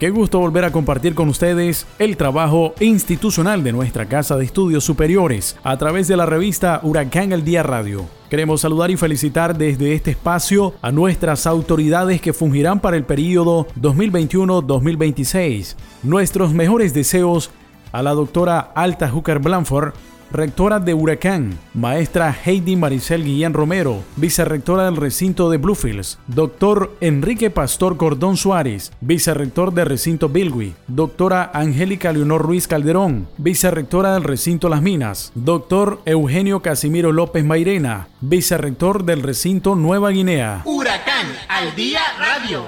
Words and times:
Qué 0.00 0.08
gusto 0.08 0.38
volver 0.38 0.64
a 0.64 0.72
compartir 0.72 1.14
con 1.14 1.28
ustedes 1.28 1.86
el 1.98 2.16
trabajo 2.16 2.72
institucional 2.80 3.62
de 3.62 3.72
nuestra 3.72 4.06
Casa 4.06 4.38
de 4.38 4.46
Estudios 4.46 4.82
Superiores 4.82 5.58
a 5.62 5.76
través 5.76 6.08
de 6.08 6.16
la 6.16 6.24
revista 6.24 6.80
Huracán 6.82 7.32
el 7.32 7.44
Día 7.44 7.62
Radio. 7.62 8.06
Queremos 8.30 8.62
saludar 8.62 8.90
y 8.90 8.96
felicitar 8.96 9.58
desde 9.58 9.92
este 9.92 10.12
espacio 10.12 10.72
a 10.80 10.90
nuestras 10.90 11.46
autoridades 11.46 12.22
que 12.22 12.32
fungirán 12.32 12.80
para 12.80 12.96
el 12.96 13.04
periodo 13.04 13.66
2021-2026. 13.78 15.76
Nuestros 16.02 16.54
mejores 16.54 16.94
deseos 16.94 17.50
a 17.92 18.02
la 18.02 18.12
doctora 18.12 18.72
Alta 18.74 19.10
Hooker 19.10 19.38
Blanford, 19.38 19.92
rectora 20.32 20.78
de 20.78 20.94
Huracán, 20.94 21.58
maestra 21.74 22.36
Heidi 22.44 22.76
Maricel 22.76 23.24
Guillén 23.24 23.52
Romero, 23.52 24.02
vicerrectora 24.16 24.84
del 24.84 24.96
recinto 24.96 25.50
de 25.50 25.56
Bluefields, 25.56 26.18
doctor 26.28 26.96
Enrique 27.00 27.50
Pastor 27.50 27.96
Cordón 27.96 28.36
Suárez, 28.36 28.92
vicerrector 29.00 29.74
del 29.74 29.86
recinto 29.86 30.28
Bilwi, 30.28 30.74
doctora 30.86 31.50
Angélica 31.52 32.12
Leonor 32.12 32.42
Ruiz 32.42 32.68
Calderón, 32.68 33.28
vicerrectora 33.38 34.14
del 34.14 34.24
recinto 34.24 34.68
Las 34.68 34.82
Minas, 34.82 35.32
doctor 35.34 36.00
Eugenio 36.04 36.60
Casimiro 36.60 37.12
López 37.12 37.44
Mairena, 37.44 38.08
vicerrector 38.20 39.04
del 39.04 39.22
recinto 39.22 39.74
Nueva 39.74 40.10
Guinea. 40.10 40.62
Huracán 40.64 41.26
al 41.48 41.74
Día 41.74 42.00
Radio. 42.18 42.66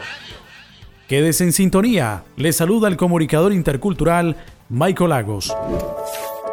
Quédese 1.08 1.44
en 1.44 1.52
sintonía. 1.52 2.24
Le 2.36 2.52
saluda 2.52 2.88
el 2.88 2.96
comunicador 2.96 3.52
intercultural 3.52 4.36
Michael 4.70 5.10
Lagos 5.10 5.52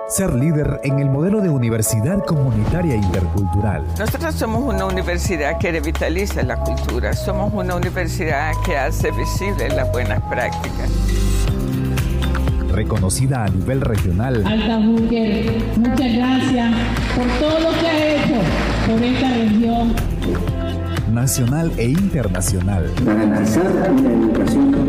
ser 0.10 0.34
líder 0.34 0.82
en 0.84 1.00
el 1.00 1.08
modelo 1.08 1.40
de 1.40 1.50
universidad 1.50 2.26
comunitaria 2.26 2.96
intercultural. 2.96 3.86
Nosotros 3.98 4.34
somos 4.34 4.74
una 4.74 4.86
universidad 4.86 5.60
que 5.60 5.72
revitaliza 5.72 6.42
la 6.42 6.58
cultura, 6.58 7.14
somos 7.14 7.54
una 7.54 7.76
universidad 7.76 8.54
que 8.66 8.76
hace 8.76 9.12
visibles 9.12 9.74
las 9.76 9.92
buenas 9.92 10.20
prácticas. 10.24 10.90
Reconocida 12.72 13.44
a 13.44 13.50
nivel 13.50 13.82
regional. 13.82 14.44
Alta 14.48 14.80
Mujer, 14.80 15.62
muchas 15.78 16.14
gracias 16.14 16.74
por 17.16 17.28
todo 17.40 17.60
lo 17.60 17.80
que 17.80 17.88
ha 17.88 18.16
hecho 18.16 18.42
por 18.88 19.04
esta 19.04 19.30
región. 19.30 19.94
Nacional 21.12 21.72
e 21.78 21.90
internacional. 21.90 22.92
Garantizar 23.04 23.92
una 23.92 24.12
educación 24.12 24.89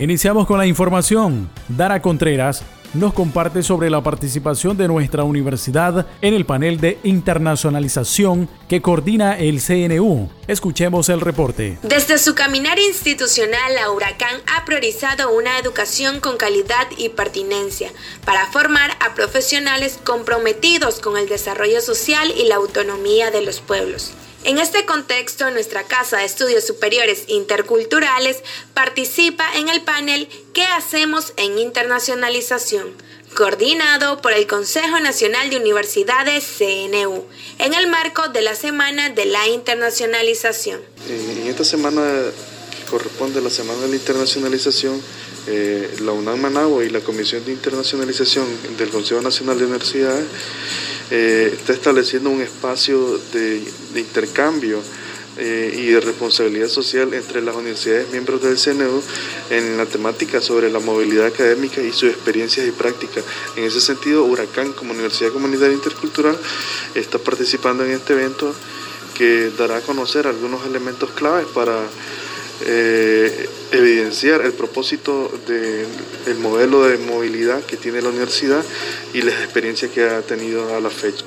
Iniciamos 0.00 0.46
con 0.46 0.58
la 0.58 0.66
información. 0.66 1.50
Dara 1.66 2.00
Contreras 2.00 2.62
nos 2.94 3.12
comparte 3.12 3.64
sobre 3.64 3.90
la 3.90 4.00
participación 4.00 4.76
de 4.76 4.86
nuestra 4.86 5.24
universidad 5.24 6.06
en 6.22 6.34
el 6.34 6.46
panel 6.46 6.80
de 6.80 7.00
internacionalización 7.02 8.48
que 8.68 8.80
coordina 8.80 9.36
el 9.36 9.60
CNU. 9.60 10.30
Escuchemos 10.46 11.08
el 11.08 11.20
reporte. 11.20 11.78
Desde 11.82 12.18
su 12.18 12.36
caminar 12.36 12.78
institucional, 12.78 13.74
la 13.74 13.90
Huracán 13.90 14.40
ha 14.56 14.64
priorizado 14.64 15.36
una 15.36 15.58
educación 15.58 16.20
con 16.20 16.36
calidad 16.36 16.86
y 16.96 17.08
pertinencia 17.08 17.90
para 18.24 18.46
formar 18.46 18.92
a 19.04 19.16
profesionales 19.16 19.98
comprometidos 20.04 21.00
con 21.00 21.18
el 21.18 21.28
desarrollo 21.28 21.80
social 21.80 22.32
y 22.38 22.46
la 22.46 22.54
autonomía 22.54 23.32
de 23.32 23.42
los 23.42 23.60
pueblos. 23.60 24.14
En 24.44 24.58
este 24.58 24.86
contexto, 24.86 25.50
nuestra 25.50 25.82
Casa 25.82 26.18
de 26.18 26.24
Estudios 26.24 26.64
Superiores 26.64 27.24
Interculturales 27.26 28.38
participa 28.72 29.44
en 29.56 29.68
el 29.68 29.82
panel 29.82 30.28
¿Qué 30.54 30.62
hacemos 30.62 31.32
en 31.36 31.58
internacionalización? 31.58 32.94
coordinado 33.34 34.20
por 34.22 34.32
el 34.32 34.46
Consejo 34.46 34.98
Nacional 35.00 35.50
de 35.50 35.58
Universidades 35.58 36.44
CNU, 36.58 37.24
en 37.58 37.74
el 37.74 37.86
marco 37.88 38.28
de 38.28 38.42
la 38.42 38.54
Semana 38.54 39.10
de 39.10 39.26
la 39.26 39.46
Internacionalización. 39.48 40.80
En 41.08 41.46
esta 41.46 41.62
semana 41.62 42.02
corresponde 42.90 43.38
a 43.38 43.42
la 43.42 43.50
Semana 43.50 43.82
de 43.82 43.88
la 43.88 43.96
Internacionalización, 43.96 45.00
eh, 45.46 45.94
la 46.00 46.12
UNAM 46.12 46.40
Managua 46.40 46.84
y 46.84 46.88
la 46.88 47.00
Comisión 47.00 47.44
de 47.44 47.52
Internacionalización 47.52 48.46
del 48.76 48.88
Consejo 48.88 49.20
Nacional 49.20 49.58
de 49.58 49.66
Universidades 49.66 50.24
eh, 51.10 51.54
está 51.56 51.72
estableciendo 51.72 52.30
un 52.30 52.42
espacio 52.42 53.18
de, 53.32 53.62
intercambio 53.96 54.82
eh, 55.38 55.74
y 55.76 55.86
de 55.86 56.00
responsabilidad 56.00 56.68
social 56.68 57.14
entre 57.14 57.40
las 57.40 57.56
universidades 57.56 58.10
miembros 58.10 58.42
del 58.42 58.56
CNU 58.56 59.02
en 59.50 59.76
la 59.78 59.86
temática 59.86 60.40
sobre 60.40 60.70
la 60.70 60.80
movilidad 60.80 61.26
académica 61.26 61.80
y 61.80 61.92
sus 61.92 62.10
experiencias 62.10 62.66
y 62.66 62.72
prácticas. 62.72 63.24
En 63.56 63.64
ese 63.64 63.80
sentido, 63.80 64.24
Huracán 64.24 64.72
como 64.72 64.92
Universidad 64.92 65.32
Comunitaria 65.32 65.74
Intercultural 65.74 66.38
está 66.94 67.18
participando 67.18 67.84
en 67.84 67.92
este 67.92 68.12
evento 68.12 68.54
que 69.14 69.50
dará 69.56 69.78
a 69.78 69.80
conocer 69.80 70.26
algunos 70.26 70.66
elementos 70.66 71.10
claves 71.10 71.46
para 71.54 71.80
eh, 72.64 73.48
evidenciar 73.72 74.42
el 74.42 74.52
propósito 74.52 75.30
del 75.46 76.38
modelo 76.38 76.84
de 76.84 76.98
movilidad 76.98 77.62
que 77.62 77.76
tiene 77.76 78.02
la 78.02 78.08
universidad 78.08 78.64
y 79.12 79.22
las 79.22 79.34
experiencias 79.42 79.90
que 79.90 80.04
ha 80.04 80.22
tenido 80.22 80.74
a 80.74 80.80
la 80.80 80.90
fecha. 80.90 81.24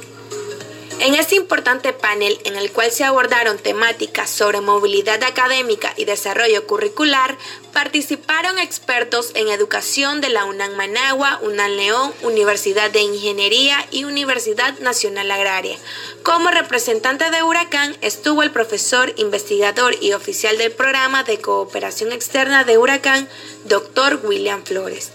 En 1.03 1.15
este 1.15 1.33
importante 1.33 1.93
panel 1.93 2.39
en 2.43 2.55
el 2.55 2.71
cual 2.71 2.91
se 2.91 3.03
abordaron 3.03 3.57
temáticas 3.57 4.29
sobre 4.29 4.61
movilidad 4.61 5.23
académica 5.23 5.91
y 5.97 6.05
desarrollo 6.05 6.67
curricular, 6.67 7.39
participaron 7.73 8.59
expertos 8.59 9.31
en 9.33 9.47
educación 9.47 10.21
de 10.21 10.29
la 10.29 10.45
UNAM 10.45 10.75
Managua, 10.75 11.39
UNAM 11.41 11.71
León, 11.71 12.13
Universidad 12.21 12.91
de 12.91 13.01
Ingeniería 13.01 13.83
y 13.89 14.03
Universidad 14.03 14.77
Nacional 14.77 15.31
Agraria. 15.31 15.75
Como 16.21 16.51
representante 16.51 17.31
de 17.31 17.41
Huracán 17.41 17.97
estuvo 18.01 18.43
el 18.43 18.51
profesor, 18.51 19.11
investigador 19.17 19.95
y 20.03 20.13
oficial 20.13 20.59
del 20.59 20.71
programa 20.71 21.23
de 21.23 21.41
cooperación 21.41 22.11
externa 22.11 22.63
de 22.63 22.77
Huracán, 22.77 23.27
doctor 23.65 24.21
William 24.23 24.63
Flores 24.63 25.11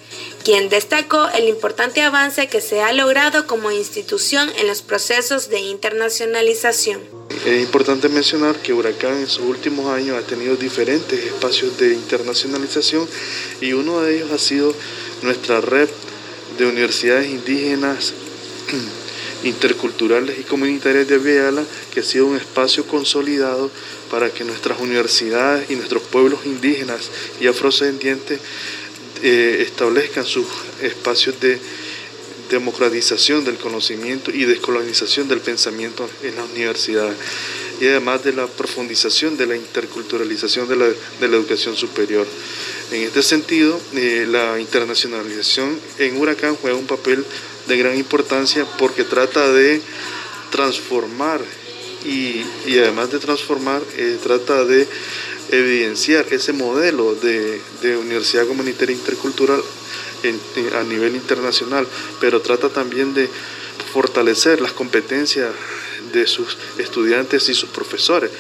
quien 0.47 0.69
destacó 0.69 1.29
el 1.31 1.49
importante 1.49 2.03
avance 2.03 2.47
que 2.47 2.61
se 2.61 2.81
ha 2.81 2.93
logrado 2.93 3.49
como 3.49 3.73
institución 3.73 4.49
en 4.59 4.69
los 4.69 4.81
procesos 4.81 5.49
de 5.49 5.59
internacionalización. 5.59 7.01
Es 7.45 7.61
importante 7.61 8.09
mencionar 8.09 8.55
que 8.63 8.73
Huracán 8.73 9.19
en 9.19 9.27
sus 9.27 9.45
últimos 9.45 9.93
años 9.93 10.17
ha 10.17 10.25
tenido 10.25 10.55
diferentes 10.55 11.19
espacios 11.19 11.77
de 11.79 11.95
internacionalización 11.95 13.09
y 13.61 13.73
uno 13.73 14.01
de 14.03 14.19
ellos 14.19 14.31
ha 14.31 14.39
sido 14.39 14.73
nuestra 15.23 15.61
red 15.61 15.89
de 16.57 16.67
universidades 16.67 17.29
indígenas 17.29 18.15
interculturales 19.43 20.39
y 20.39 20.45
comunitarias 20.45 21.09
de 21.09 21.19
Viala, 21.19 21.65
que 21.93 22.01
ha 22.01 22.05
sido 22.05 22.27
un 22.27 22.37
espacio 22.37 22.87
consolidado 22.87 23.69
para 24.13 24.31
que 24.31 24.45
nuestras 24.45 24.79
universidades 24.79 25.69
y 25.71 25.75
nuestros 25.75 26.05
pueblos 26.05 26.47
indígenas 26.47 27.11
y 27.41 27.49
afrodescendientes 27.49 28.39
eh, 29.23 29.65
establezcan 29.67 30.25
sus 30.25 30.47
espacios 30.83 31.41
de 31.41 31.59
democratización 32.51 33.45
del 33.45 33.57
conocimiento 33.57 34.31
y 34.31 34.45
descolonización 34.45 35.29
del 35.29 35.41
pensamiento 35.41 36.09
en 36.23 36.37
las 36.37 36.49
universidades 36.51 37.17
y 37.81 37.87
además 37.87 38.25
de 38.25 38.33
la 38.33 38.47
profundización 38.47 39.37
de 39.37 39.47
la 39.47 39.57
interculturalización 39.57 40.69
de 40.69 40.77
la, 40.77 40.87
educación 41.37 41.77
superior. 41.77 42.27
En 42.93 43.03
este 43.03 43.23
sentido, 43.23 43.79
eh, 43.95 44.27
la 44.29 44.59
internacionalización 44.61 45.79
en 45.99 46.17
Huracán 46.17 46.57
juega 46.57 46.77
un 46.77 46.87
papel 46.87 47.25
de 47.67 47.77
gran 47.77 47.97
importancia 47.97 48.65
porque 48.79 49.05
trata 49.05 49.53
de 49.53 49.81
transformar 50.51 51.41
y, 52.05 52.45
además 52.79 53.11
de 53.11 53.19
transformar, 53.19 53.83
eh, 53.97 54.17
trata 54.23 54.65
de 54.65 54.87
evidenciar 55.51 56.27
ese 56.31 56.53
modelo 56.53 57.15
de, 57.15 57.61
universidad 57.99 58.47
comunitaria 58.47 58.95
intercultural 58.95 59.63
a 60.75 60.83
nivel 60.83 61.15
internacional, 61.15 61.87
pero 62.21 62.41
trata 62.41 62.69
también 62.69 63.15
de 63.15 63.29
fortalecer 63.93 64.61
las 64.61 64.73
competencias 64.73 65.51
de 66.13 66.27
sus 66.27 66.57
estudiantes 66.79 67.49
y 67.49 67.55
sus 67.55 67.69
profesores 67.71 68.31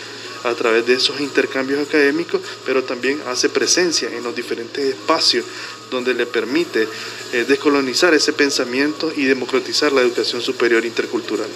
a 0.44 0.54
través 0.54 0.86
de 0.86 0.94
esos 0.94 1.20
intercambios 1.20 1.86
académicos, 1.86 2.40
pero 2.64 2.82
también 2.84 3.20
hace 3.26 3.48
presencia 3.48 4.08
en 4.10 4.22
los 4.22 4.34
diferentes 4.34 4.84
espacios 4.84 5.44
donde 5.90 6.14
le 6.14 6.26
permite 6.26 6.88
eh, 7.32 7.44
descolonizar 7.46 8.14
ese 8.14 8.32
pensamiento 8.32 9.12
y 9.14 9.24
democratizar 9.24 9.92
la 9.92 10.02
educación 10.02 10.42
superior 10.42 10.84
intercultural. 10.84 11.48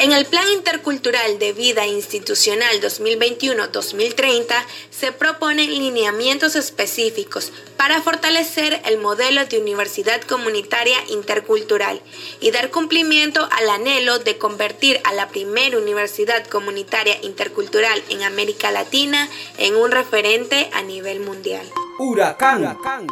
En 0.00 0.12
el 0.12 0.26
Plan 0.26 0.46
Intercultural 0.48 1.40
de 1.40 1.52
Vida 1.52 1.84
Institucional 1.84 2.80
2021-2030 2.80 4.54
se 4.90 5.10
proponen 5.10 5.70
lineamientos 5.70 6.54
específicos 6.54 7.52
para 7.76 8.00
fortalecer 8.00 8.80
el 8.84 8.98
modelo 8.98 9.44
de 9.46 9.58
universidad 9.58 10.20
comunitaria 10.22 10.96
intercultural 11.08 12.00
y 12.40 12.52
dar 12.52 12.70
cumplimiento 12.70 13.48
al 13.50 13.68
anhelo 13.70 14.20
de 14.20 14.38
convertir 14.38 15.00
a 15.02 15.12
la 15.14 15.30
primera 15.30 15.76
universidad 15.76 16.46
comunitaria 16.46 17.16
intercultural 17.22 18.00
en 18.08 18.22
América 18.22 18.70
Latina 18.70 19.28
en 19.58 19.74
un 19.74 19.90
referente 19.90 20.70
a 20.74 20.82
nivel 20.82 21.18
mundial. 21.18 21.66
Huracán. 21.98 23.08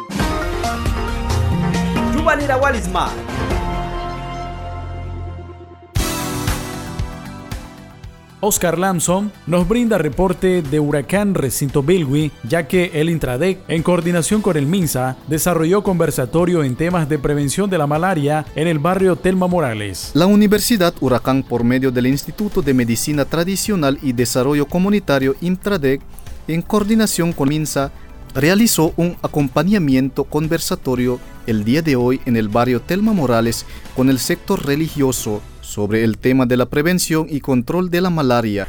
Oscar 8.39 8.77
Lamson 8.77 9.31
nos 9.47 9.67
brinda 9.67 9.97
reporte 9.97 10.61
de 10.61 10.79
Huracán 10.79 11.33
Recinto 11.33 11.81
Bilwi, 11.81 12.31
ya 12.47 12.67
que 12.67 12.91
el 12.93 13.09
Intradec, 13.09 13.59
en 13.67 13.81
coordinación 13.81 14.43
con 14.43 14.57
el 14.57 14.67
MINSA, 14.67 15.17
desarrolló 15.27 15.81
conversatorio 15.81 16.63
en 16.63 16.75
temas 16.75 17.09
de 17.09 17.17
prevención 17.17 17.67
de 17.67 17.79
la 17.79 17.87
malaria 17.87 18.45
en 18.55 18.67
el 18.67 18.77
barrio 18.77 19.15
Telma 19.15 19.47
Morales. 19.47 20.11
La 20.13 20.27
Universidad 20.27 20.93
Huracán, 21.01 21.41
por 21.41 21.63
medio 21.63 21.91
del 21.91 22.05
Instituto 22.05 22.61
de 22.61 22.75
Medicina 22.75 23.25
Tradicional 23.25 23.97
y 24.03 24.13
Desarrollo 24.13 24.67
Comunitario 24.67 25.35
Intradec, 25.41 26.01
en 26.47 26.61
coordinación 26.61 27.33
con 27.33 27.49
MINSA, 27.49 27.91
realizó 28.35 28.93
un 28.97 29.17
acompañamiento 29.23 30.25
conversatorio 30.25 31.19
el 31.47 31.63
día 31.63 31.81
de 31.81 31.95
hoy 31.95 32.21
en 32.25 32.35
el 32.35 32.49
barrio 32.49 32.81
Telma 32.81 33.13
Morales 33.13 33.65
con 33.95 34.09
el 34.09 34.19
sector 34.19 34.63
religioso 34.63 35.41
sobre 35.67 36.03
el 36.05 36.17
tema 36.17 36.45
de 36.45 36.55
la 36.55 36.65
prevención 36.65 37.27
y 37.29 37.41
control 37.41 37.89
de 37.89 37.99
la 37.99 38.09
malaria. 38.09 38.67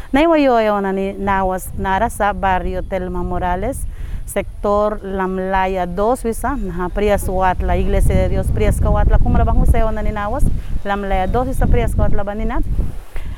narasa 1.78 2.32
barrio 2.32 2.82
Telma 2.82 3.22
Morales, 3.22 3.78
sector 4.26 5.02
Lamlaya 5.04 5.86
2 5.86 6.24
wisa, 6.24 6.56
na 6.56 6.88
Prias 6.88 7.26
la 7.60 7.76
Iglesia 7.76 8.14
de 8.16 8.28
Dios 8.28 8.48
Prias 8.48 8.80
Kawatla, 8.80 9.18
kumra 9.18 9.44
bang 9.44 9.60
usay 9.62 9.82
ni 10.02 10.10
nawas, 10.10 10.44
Lamlaya 10.84 11.28
2 11.28 11.46
wisa 11.46 11.66
Prias 11.66 11.94
Kawatla 11.94 12.24
banina. 12.24 12.60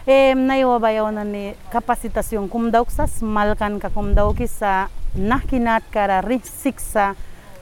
Nayo 0.07 0.81
bayaw 0.81 1.13
na 1.13 1.23
ni 1.23 1.55
kapasitasyon 1.71 2.49
kumdaw 2.49 2.89
sa 2.89 3.07
malkan 3.21 3.79
ka 3.79 3.91
kumdaw 3.93 4.33
kisa 4.33 4.89
nakinat 5.15 5.85
kara 5.93 6.25
risiksa 6.25 7.15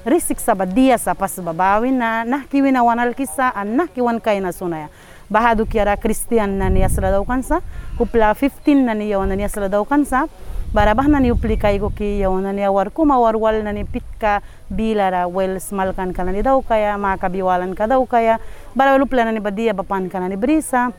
risiksa 0.07 0.55
badia 0.55 0.97
sa 0.97 1.13
pas 1.13 1.35
babawin 1.43 1.99
na 1.99 2.25
nakiwin 2.25 2.73
na 2.73 2.87
wanal 2.87 3.13
kisa 3.13 3.53
an 3.53 3.77
nakiwan 3.77 4.23
kay 4.23 4.41
na 4.41 4.55
sunaya 4.55 4.89
bahadu 5.31 5.69
kiara 5.69 5.97
Christian 5.97 6.59
nani 6.59 6.85
asla 6.85 7.13
daw 7.13 7.25
kansa 7.25 7.61
kupla 7.97 8.35
15 8.35 8.85
nani 8.85 9.13
yaw 9.13 9.25
nani 9.25 9.45
asla 9.45 9.69
daw 9.69 9.85
kansa 9.85 10.27
barabah 10.73 11.09
nani 11.09 11.33
upli 11.33 11.57
kay 11.57 11.79
go 11.79 11.89
ki 11.89 12.21
yaw 12.21 12.33
nani 12.41 12.65
awar 12.65 12.91
kuma 12.91 13.17
warwal 13.21 13.63
nani 13.65 13.85
pitka 13.85 14.41
bilara 14.69 15.29
wel 15.29 15.57
smalkan 15.61 16.13
kanani 16.13 16.45
daw 16.45 16.61
kaya 16.61 16.97
makabiwalan 17.01 17.73
ka 17.73 17.89
daw 17.89 18.05
kaya 18.05 18.37
barawal 18.77 19.09
upla 19.09 19.25
nani 19.25 19.41
badia 19.41 19.73
bapan 19.73 20.09
kanani 20.13 20.37
brisa. 20.37 20.93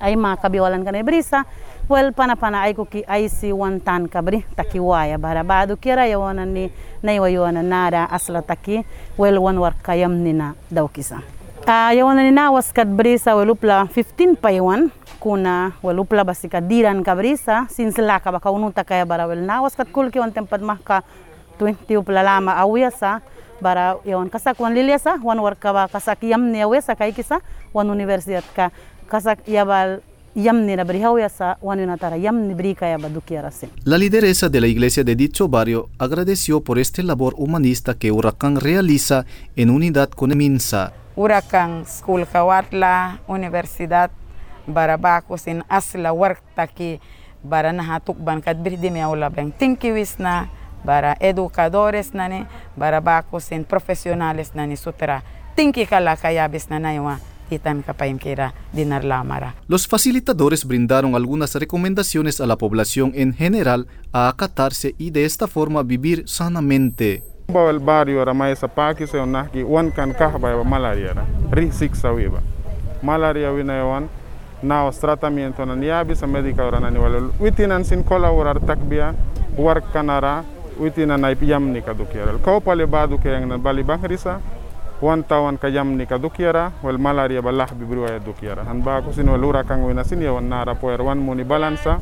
Ay 0.00 0.16
makabiwalan 0.16 0.80
kanani 0.80 1.04
brisa. 1.04 1.44
Well 1.90 2.12
pana 2.16 2.36
pana 2.36 2.64
ay 2.64 2.72
ki 2.72 3.04
ay 3.04 3.28
si 3.28 3.52
wantan 3.52 4.08
kabri 4.08 4.46
takiwaya 4.56 5.18
bara 5.20 5.44
badu 5.44 5.76
kira 5.76 6.06
yawana 6.08 6.46
ni 6.46 6.72
naiwayoana 7.02 7.62
nara 7.62 8.08
asla 8.08 8.40
taki. 8.40 8.80
Well 9.18 9.42
wan 9.44 9.60
war 9.60 9.74
kayam 9.82 10.24
nina 10.24 10.54
daw 10.72 10.88
kisa 11.70 11.94
yawan 11.94 12.18
ni 12.18 12.34
nawas 12.34 12.74
kad 12.74 12.90
brisa 12.90 13.30
walupla 13.38 13.86
15 13.94 14.34
paywan 14.42 14.90
kuna 15.22 15.70
walupla 15.86 16.26
basika 16.26 16.58
diran 16.58 16.98
ka 17.06 17.14
brisa 17.14 17.70
sinsla 17.70 18.18
ka 18.18 18.34
baka 18.34 18.50
unuta 18.50 18.82
kaya 18.82 19.06
bara 19.06 19.30
wel 19.30 19.38
nawas 19.38 19.78
kad 19.78 19.86
kulki 19.86 20.18
wan 20.18 20.34
tempat 20.34 20.58
mahka 20.66 21.06
20 21.62 21.94
upla 21.94 22.26
lama 22.26 22.58
awiyasa 22.58 23.22
bara 23.62 23.94
yawan 24.02 24.26
kasak 24.26 24.58
wan 24.58 24.74
liliasa 24.74 25.22
wan 25.22 25.38
war 25.38 25.54
ka 25.54 25.70
ba 25.70 25.86
kasak 25.86 26.26
yam 26.26 26.50
ni 26.50 26.58
awiyasa 26.58 26.98
kay 26.98 27.14
kisa 27.14 27.38
wan 27.70 27.86
universidad 27.86 28.42
ka 28.50 28.74
kasak 29.06 29.46
yabal 29.46 30.02
La 33.84 33.98
lideresa 33.98 34.48
de 34.48 34.60
la 34.60 34.66
iglesia 34.68 35.02
de 35.02 35.14
dicho 35.16 35.48
barrio 35.48 35.88
agradeció 35.98 36.60
por 36.62 36.78
este 36.78 37.02
labor 37.02 37.34
humanista 37.36 37.94
que 37.94 38.12
Huracán 38.12 38.60
realiza 38.60 39.26
en 39.56 39.70
unidad 39.70 40.08
con 40.10 40.30
EMINSA 40.30 40.99
Huracán 41.20 41.84
School 41.84 42.24
Kawatla 42.24 43.20
Universidad 43.28 44.10
Barabaco 44.66 45.36
sin 45.36 45.62
asla 45.68 46.12
wartaki 46.16 46.96
bara 47.44 47.72
nahatukban 47.76 48.40
kad 48.40 48.56
birdimi 48.56 49.04
aula 49.04 49.28
beng 49.28 49.52
tinkiwisna 49.52 50.48
bara 50.80 51.12
educadores 51.20 52.14
nani 52.14 52.46
Barabaco 52.72 53.36
sin 53.40 53.68
profesionales 53.68 54.54
nani 54.54 54.80
sutra. 54.80 55.20
Tinki 55.56 55.84
kala 55.84 56.16
kayabis 56.16 56.70
na 56.70 56.78
naywa 56.78 57.20
Los 59.68 59.88
facilitadores 59.88 60.64
brindaron 60.64 61.14
algunas 61.16 61.54
recomendaciones 61.54 62.40
a 62.40 62.46
la 62.46 62.56
población 62.56 63.12
en 63.14 63.34
general 63.34 63.88
a 64.12 64.28
acatarse 64.28 64.94
y 64.98 65.10
de 65.10 65.24
esta 65.24 65.48
forma 65.48 65.82
vivir 65.82 66.22
sanamente. 66.26 67.29
Bawal 67.50 67.78
barrio 67.78 68.24
ra 68.24 68.34
mai 68.34 68.54
sapaki 68.56 69.06
se 69.06 69.18
onaki 69.18 69.62
wan 69.62 69.90
kan 69.92 70.14
kah 70.14 70.38
ba 70.38 70.64
malaria 70.64 71.12
ra 71.14 71.24
ri 71.52 71.70
sik 71.72 71.94
sawiba 71.94 72.40
malaria 73.02 73.50
wina 73.52 73.84
wan 73.86 74.08
na 74.62 74.84
os 74.86 74.98
tratamento 74.98 75.64
na 75.64 75.74
niabi 75.74 76.14
sa 76.16 76.26
medical 76.26 76.70
ra 76.70 76.78
na 76.80 76.90
ni 76.90 76.98
wala 76.98 77.30
witinan 77.40 77.84
sin 77.84 78.04
colaborar 78.04 78.60
takbia 78.60 79.14
war 79.58 79.80
kanara 79.92 80.44
witinan 80.78 81.24
ay 81.24 81.34
piyam 81.34 81.72
ni 81.72 81.80
kadukiral 81.82 82.38
kau 82.40 82.60
pale 82.60 82.86
badu 82.86 83.18
ke 83.18 83.28
na 83.28 83.58
bali 83.58 83.82
bangrisa 83.82 84.40
wan 85.00 85.24
tawan 85.24 85.56
kayam 85.56 85.96
ni 85.96 86.04
kadukiara 86.06 86.72
wal 86.84 86.98
malaria 87.00 87.40
balah 87.42 87.68
bibru 87.72 88.04
ay 88.04 88.20
dukiara 88.20 88.64
han 88.68 88.84
ba 88.84 89.00
ko 89.00 89.12
sin 89.12 89.28
walura 89.28 89.64
kang 89.64 89.82
wina 89.84 90.04
sin 90.04 90.20
yawan 90.20 90.44
nara 90.48 90.74
poer 90.76 91.00
wan 91.00 91.18
muni 91.18 91.44
balansa 91.44 91.98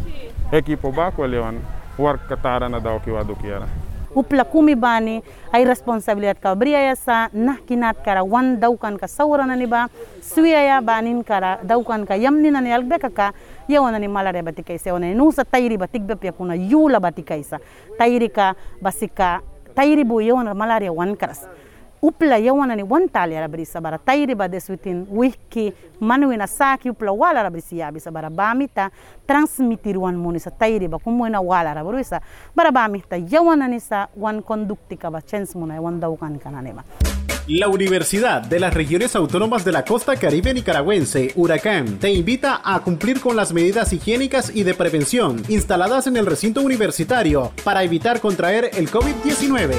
ekipo 0.52 0.90
ba 0.90 1.10
ko 1.14 1.22
lewan 1.26 1.62
war 1.98 2.18
katara 2.28 2.66
na 2.68 2.78
daw 2.82 2.98
ki 2.98 3.10
wadukiara 3.14 3.66
upla 3.66 3.87
kumi 4.12 4.74
bani 4.74 5.22
ay 5.52 5.64
responsabilidad 5.64 6.40
ka. 6.40 6.54
Briya 6.54 6.94
sa 6.96 7.28
nah 7.32 7.56
kinat 7.60 8.04
kara 8.04 8.24
wan 8.24 8.60
daukan 8.60 8.98
ka 8.98 9.06
saurana 9.06 9.56
ni 9.56 9.66
ba 9.66 9.88
suya 10.22 10.80
banin 10.80 11.24
kara 11.24 11.58
daukan 11.64 12.06
ka 12.06 12.14
yamni 12.14 12.50
na 12.50 12.60
ni 12.60 12.72
albeka 12.72 13.10
ka 13.10 13.32
yawana 13.68 13.98
ni 13.98 14.08
malare 14.08 14.42
batikai 14.42 14.78
se 14.78 14.90
ona 14.90 15.12
nusa 15.14 15.44
tairi 15.44 15.76
batik 15.76 16.02
be 16.06 16.16
pia 16.16 16.32
kuna 16.32 16.54
yula 16.54 17.00
batikai 17.00 17.44
sa. 17.44 17.58
Tairi 17.98 18.28
ka 18.28 18.54
basika 18.82 19.40
tairi 19.74 20.04
bu 20.04 20.20
yawana 20.20 20.54
malaria 20.54 20.92
wan 20.92 21.16
karas 21.16 21.46
upla 22.02 22.38
yawana 22.38 22.76
ni 22.76 22.82
wantali 22.82 23.36
ara 23.36 23.48
brisa 23.48 23.80
bara 23.80 23.98
tairi 23.98 24.34
ba 24.34 24.48
deswitin 24.48 25.06
wiki 25.10 25.72
manuina 26.00 26.46
saki 26.46 26.90
upla 26.90 27.12
wala 27.12 27.40
ara 27.40 27.50
brisi 27.50 27.78
yabi 27.78 28.00
sa 28.00 28.10
bara 28.10 28.30
bamita 28.30 28.90
transmitir 29.26 29.98
wan 29.98 30.16
muni 30.16 30.40
sa 30.40 30.50
tairi 30.50 30.88
ba 30.88 30.98
kumuina 30.98 31.40
wala 31.40 31.70
ara 31.70 31.84
brisa 31.84 32.20
bara 32.54 32.70
bamita 32.70 33.16
yawana 33.16 33.68
ni 33.68 33.80
sa 33.80 34.08
wan 34.16 34.42
conductica 34.42 35.10
ba 35.10 35.20
chance 35.22 35.58
muna 35.58 35.80
wan 35.80 36.00
daukan 36.00 36.38
kanane 36.38 36.72
ba 36.72 36.84
La 37.50 37.68
Universidad 37.68 38.42
de 38.42 38.60
las 38.60 38.74
Regiones 38.74 39.16
Autónomas 39.16 39.64
de 39.64 39.72
la 39.72 39.82
Costa 39.82 40.16
Caribe 40.16 40.52
Nicaragüense, 40.52 41.32
Huracán, 41.34 41.98
te 41.98 42.10
invita 42.12 42.60
a 42.62 42.80
cumplir 42.80 43.22
con 43.22 43.36
las 43.36 43.54
medidas 43.54 43.90
higiénicas 43.94 44.54
y 44.54 44.64
de 44.64 44.74
prevención 44.74 45.42
instaladas 45.48 46.06
en 46.06 46.18
el 46.18 46.26
recinto 46.26 46.60
universitario 46.60 47.50
para 47.64 47.82
evitar 47.84 48.20
contraer 48.20 48.68
el 48.74 48.90
COVID-19. 48.90 49.76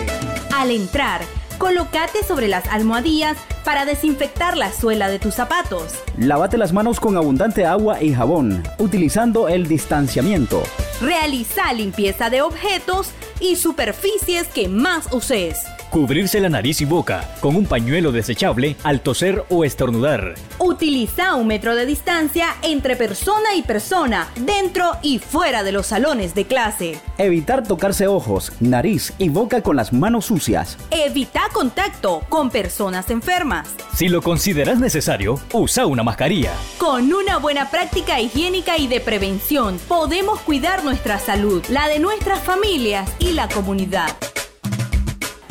Al 0.58 0.72
entrar, 0.72 1.22
colócate 1.60 2.24
sobre 2.24 2.48
las 2.48 2.66
almohadillas 2.68 3.38
para 3.64 3.86
desinfectar 3.86 4.58
la 4.58 4.72
suela 4.72 5.10
de 5.10 5.20
tus 5.20 5.36
zapatos. 5.36 5.94
Lávate 6.18 6.58
las 6.58 6.74
manos 6.74 7.00
con 7.00 7.18
abundante 7.18 7.66
agua 7.68 8.02
y 8.02 8.14
jabón, 8.16 8.64
utilizando 8.80 9.48
el 9.48 9.68
distanciamiento. 9.68 10.64
Realiza 11.02 11.72
limpieza 11.74 12.32
de 12.32 12.42
objetos 12.42 13.12
y 13.40 13.58
superficies 13.58 14.48
que 14.48 14.68
más 14.68 15.14
uses. 15.14 15.60
Cubrirse 15.90 16.40
la 16.40 16.50
nariz 16.50 16.82
y 16.82 16.86
boca 16.86 17.28
con 17.42 17.56
un 17.56 17.66
pañuelo 17.66 18.12
desechable 18.12 18.76
al 18.84 19.02
toser 19.02 19.44
o 19.50 19.64
estornudar. 19.64 20.36
Utiliza 20.60 21.34
un 21.34 21.48
metro 21.48 21.74
de 21.74 21.88
distancia 21.88 22.50
entre 22.62 22.96
persona 22.96 23.56
y 23.56 23.64
persona, 23.64 24.28
dentro 24.36 24.92
y 25.02 25.18
fuera 25.18 25.64
de 25.64 25.72
los 25.72 25.88
salones 25.88 26.36
de 26.36 26.46
clase. 26.46 27.00
Evitar 27.18 27.64
tocarse 27.64 28.06
ojos, 28.06 28.52
nariz 28.60 29.14
y 29.18 29.30
boca 29.30 29.64
con 29.64 29.76
las 29.76 29.92
manos 29.92 30.26
sucias. 30.26 30.78
Evita 30.92 31.42
contacto 31.52 32.22
con 32.30 32.52
personas 32.52 33.10
enfermas. 33.10 33.70
Si 33.96 34.10
lo 34.10 34.22
consideras 34.22 34.80
necesario, 34.80 35.40
usa 35.54 35.88
una 35.88 36.04
mascarilla. 36.04 36.54
Con 36.78 37.12
una 37.12 37.40
buena 37.40 37.72
práctica 37.72 38.22
higiénica 38.22 38.78
y 38.78 38.88
de 38.88 39.00
prevención, 39.00 39.80
podemos 39.88 40.40
cuidar 40.42 40.84
nuestra 40.84 41.18
salud, 41.18 41.66
la 41.68 41.88
de 41.88 41.98
nuestras 41.98 42.42
familias 42.42 43.10
y 43.18 43.32
la 43.32 43.50
comunidad. 43.50 44.16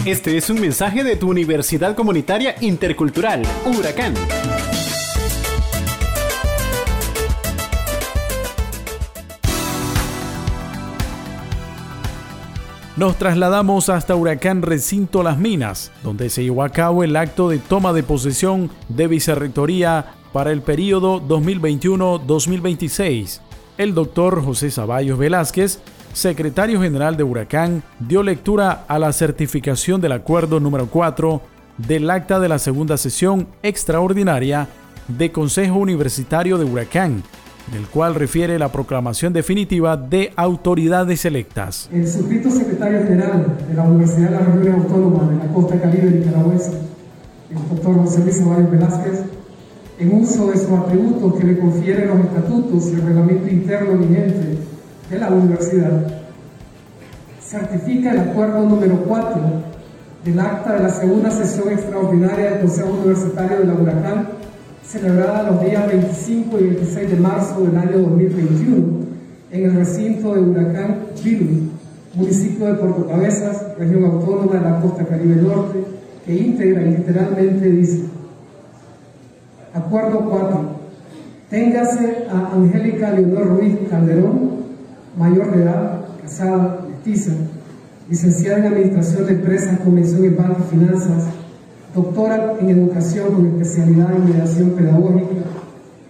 Este 0.04 0.36
es 0.36 0.48
un 0.48 0.60
mensaje 0.60 1.02
de 1.04 1.16
tu 1.16 1.28
Universidad 1.28 1.94
Comunitaria 1.94 2.54
Intercultural, 2.60 3.42
Huracán. 3.66 4.14
Nos 12.96 13.16
trasladamos 13.16 13.90
hasta 13.90 14.16
Huracán 14.16 14.62
Recinto 14.62 15.22
Las 15.22 15.38
Minas, 15.38 15.92
donde 16.02 16.30
se 16.30 16.42
llevó 16.42 16.62
a 16.62 16.70
cabo 16.70 17.04
el 17.04 17.16
acto 17.16 17.48
de 17.48 17.58
toma 17.58 17.92
de 17.92 18.02
posesión 18.02 18.70
de 18.88 19.08
vicerrectoría 19.08 20.14
para 20.32 20.52
el 20.52 20.62
periodo 20.62 21.20
2021-2026. 21.22 23.40
El 23.76 23.94
doctor 23.94 24.44
José 24.44 24.70
Zaballos 24.70 25.18
Velázquez, 25.18 25.80
secretario 26.18 26.82
general 26.82 27.16
de 27.16 27.22
Huracán, 27.22 27.84
dio 28.00 28.24
lectura 28.24 28.84
a 28.88 28.98
la 28.98 29.12
certificación 29.12 30.00
del 30.00 30.10
acuerdo 30.10 30.58
número 30.58 30.88
4 30.88 31.40
del 31.78 32.10
acta 32.10 32.40
de 32.40 32.48
la 32.48 32.58
segunda 32.58 32.96
sesión 32.96 33.46
extraordinaria 33.62 34.66
de 35.06 35.30
Consejo 35.30 35.78
Universitario 35.78 36.58
de 36.58 36.64
Huracán, 36.64 37.22
del 37.70 37.86
cual 37.86 38.16
refiere 38.16 38.58
la 38.58 38.72
proclamación 38.72 39.32
definitiva 39.32 39.96
de 39.96 40.32
autoridades 40.34 41.24
electas. 41.24 41.88
El 41.92 42.08
suscrito 42.08 42.50
secretario 42.50 43.04
general 43.04 43.56
de 43.68 43.74
la 43.74 43.84
Universidad 43.84 44.30
de 44.30 44.34
la 44.34 44.54
Región 44.54 44.74
Autónoma 44.80 45.30
de 45.30 45.36
la 45.36 45.52
Costa 45.52 45.80
Caribe 45.80 46.10
Nicaragüense, 46.10 46.72
el 47.50 47.68
doctor 47.68 47.94
José 47.94 48.24
Luis 48.24 48.38
Ceballos 48.38 48.70
Velázquez, 48.72 49.22
en 50.00 50.14
uso 50.20 50.48
de 50.48 50.58
sus 50.58 50.70
atributos 50.70 51.34
que 51.38 51.46
le 51.46 51.58
confieren 51.60 52.08
los 52.08 52.26
estatutos 52.26 52.88
y 52.88 52.94
el 52.94 53.02
reglamento 53.02 53.48
interno 53.48 53.98
vigente 53.98 54.77
de 55.10 55.18
la 55.18 55.30
universidad, 55.30 56.06
certifica 57.40 58.12
el 58.12 58.20
acuerdo 58.20 58.62
número 58.68 58.96
4 59.06 59.40
del 60.24 60.40
acta 60.40 60.74
de 60.74 60.82
la 60.82 60.90
segunda 60.90 61.30
sesión 61.30 61.70
extraordinaria 61.70 62.50
del 62.50 62.60
Consejo 62.60 62.90
Universitario 62.90 63.58
de 63.58 63.64
la 63.64 63.74
Huracán 63.74 64.28
celebrada 64.84 65.50
los 65.50 65.62
días 65.62 65.86
25 65.86 66.58
y 66.60 66.62
26 66.64 67.10
de 67.10 67.16
marzo 67.16 67.60
del 67.60 67.76
año 67.76 67.98
2021 67.98 69.08
en 69.50 69.64
el 69.64 69.74
recinto 69.74 70.34
de 70.34 70.40
Huracán 70.40 70.96
Bilui, 71.22 71.70
municipio 72.14 72.66
de 72.66 72.74
Puerto 72.74 73.06
Cabezas, 73.06 73.66
región 73.78 74.04
autónoma 74.04 74.52
de 74.54 74.60
la 74.60 74.80
costa 74.80 75.04
caribe 75.04 75.36
norte, 75.42 75.78
que 76.26 76.34
integra 76.34 76.82
y 76.82 76.96
literalmente 76.96 77.70
dice, 77.70 78.04
Acuerdo 79.74 80.20
4. 80.28 80.78
Téngase 81.50 82.26
a 82.30 82.54
Angélica 82.54 83.12
Leonor 83.12 83.58
Ruiz 83.58 83.74
Calderón, 83.88 84.58
mayor 85.18 85.54
de 85.54 85.62
edad, 85.62 86.00
casada, 86.22 86.86
mestiza, 86.88 87.32
licenciada 88.08 88.58
en 88.58 88.66
Administración 88.66 89.26
de 89.26 89.32
Empresas, 89.32 89.80
Convención 89.80 90.24
y 90.24 90.28
Banco 90.28 90.62
y 90.66 90.70
Finanzas, 90.76 91.24
doctora 91.94 92.54
en 92.60 92.70
Educación 92.70 93.34
con 93.34 93.46
especialidad 93.46 94.14
en 94.14 94.26
Mediación 94.26 94.70
Pedagógica, 94.70 95.42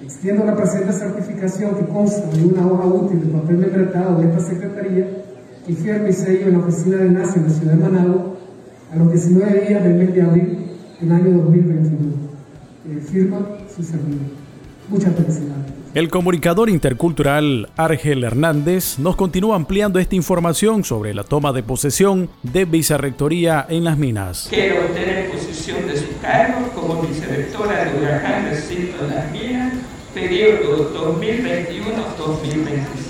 Extiendo 0.00 0.44
la 0.44 0.54
presente 0.54 0.92
certificación 0.92 1.74
que 1.74 1.86
consta 1.86 2.30
de 2.30 2.44
una 2.44 2.64
hoja 2.64 2.86
útil 2.86 3.22
de 3.22 3.26
papel 3.26 3.56
membretado 3.56 4.20
de 4.20 4.28
esta 4.28 4.38
Secretaría 4.38 5.23
y 5.66 5.72
firme 5.72 6.10
y 6.10 6.12
sello 6.12 6.48
en 6.48 6.52
la 6.52 6.58
oficina 6.58 6.96
de 6.98 7.10
NACE 7.10 7.38
en 7.38 7.44
la 7.44 7.50
ciudad 7.50 7.72
de 7.72 7.82
Managua 7.82 8.34
a 8.92 8.96
los 8.96 9.12
19 9.12 9.68
días 9.68 9.82
del 9.82 9.94
mes 9.94 10.14
de 10.14 10.22
abril 10.22 10.58
del 11.00 11.12
año 11.12 11.42
2021. 11.42 12.12
Eh, 12.86 13.00
firma 13.00 13.38
su 13.74 13.82
servidor. 13.82 14.20
Muchas 14.88 15.14
felicidades. 15.14 15.72
El 15.94 16.10
comunicador 16.10 16.68
intercultural 16.68 17.70
Argel 17.76 18.24
Hernández 18.24 18.98
nos 18.98 19.16
continúa 19.16 19.56
ampliando 19.56 19.98
esta 19.98 20.16
información 20.16 20.82
sobre 20.84 21.14
la 21.14 21.22
toma 21.22 21.52
de 21.52 21.62
posesión 21.62 22.28
de 22.42 22.64
vicerrectoría 22.64 23.64
en 23.68 23.84
las 23.84 23.96
minas. 23.96 24.48
Quiero 24.50 24.86
tener 24.86 25.30
posesión 25.30 25.86
de 25.86 25.96
su 25.96 26.18
cargo 26.20 26.68
como 26.74 27.00
vicerrectora 27.02 27.84
de 27.84 27.98
Huracán 27.98 28.46
Recinto 28.50 29.06
de 29.06 29.14
las 29.14 29.30
Minas, 29.30 29.72
periodo 30.12 31.14
2021-2026. 31.16 33.03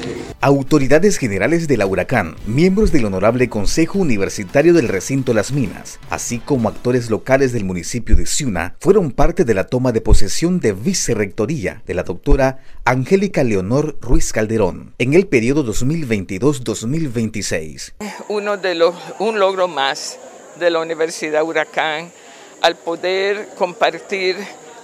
Autoridades 0.45 1.17
generales 1.17 1.67
de 1.69 1.79
la 1.79 1.87
Huracán, 1.87 2.37
miembros 2.45 2.93
del 2.93 3.07
Honorable 3.07 3.49
Consejo 3.49 3.99
Universitario 3.99 4.75
del 4.75 4.89
Recinto 4.89 5.33
Las 5.33 5.53
Minas, 5.53 5.99
así 6.11 6.39
como 6.39 6.69
actores 6.69 7.09
locales 7.09 7.55
del 7.55 7.65
municipio 7.65 8.15
de 8.15 8.27
Ciuna, 8.27 8.77
fueron 8.79 9.11
parte 9.11 9.47
de 9.47 9.55
la 9.55 9.65
toma 9.65 9.91
de 9.91 10.03
posesión 10.03 10.61
de 10.61 10.75
vicerrectoría 10.75 11.83
de 11.87 11.95
la 11.95 12.03
doctora 12.03 12.59
Angélica 12.85 13.43
Leonor 13.43 13.97
Ruiz 14.03 14.35
Calderón 14.35 14.93
en 14.99 15.15
el 15.15 15.27
periodo 15.29 15.65
2022-2026. 15.65 17.95
Uno 18.29 18.59
de 18.59 18.75
los, 18.75 18.95
un 19.21 19.39
logro 19.39 19.67
más 19.67 20.19
de 20.61 20.69
la 20.69 20.81
Universidad 20.81 21.43
Huracán 21.43 22.13
al 22.61 22.77
poder 22.77 23.49
compartir 23.57 24.37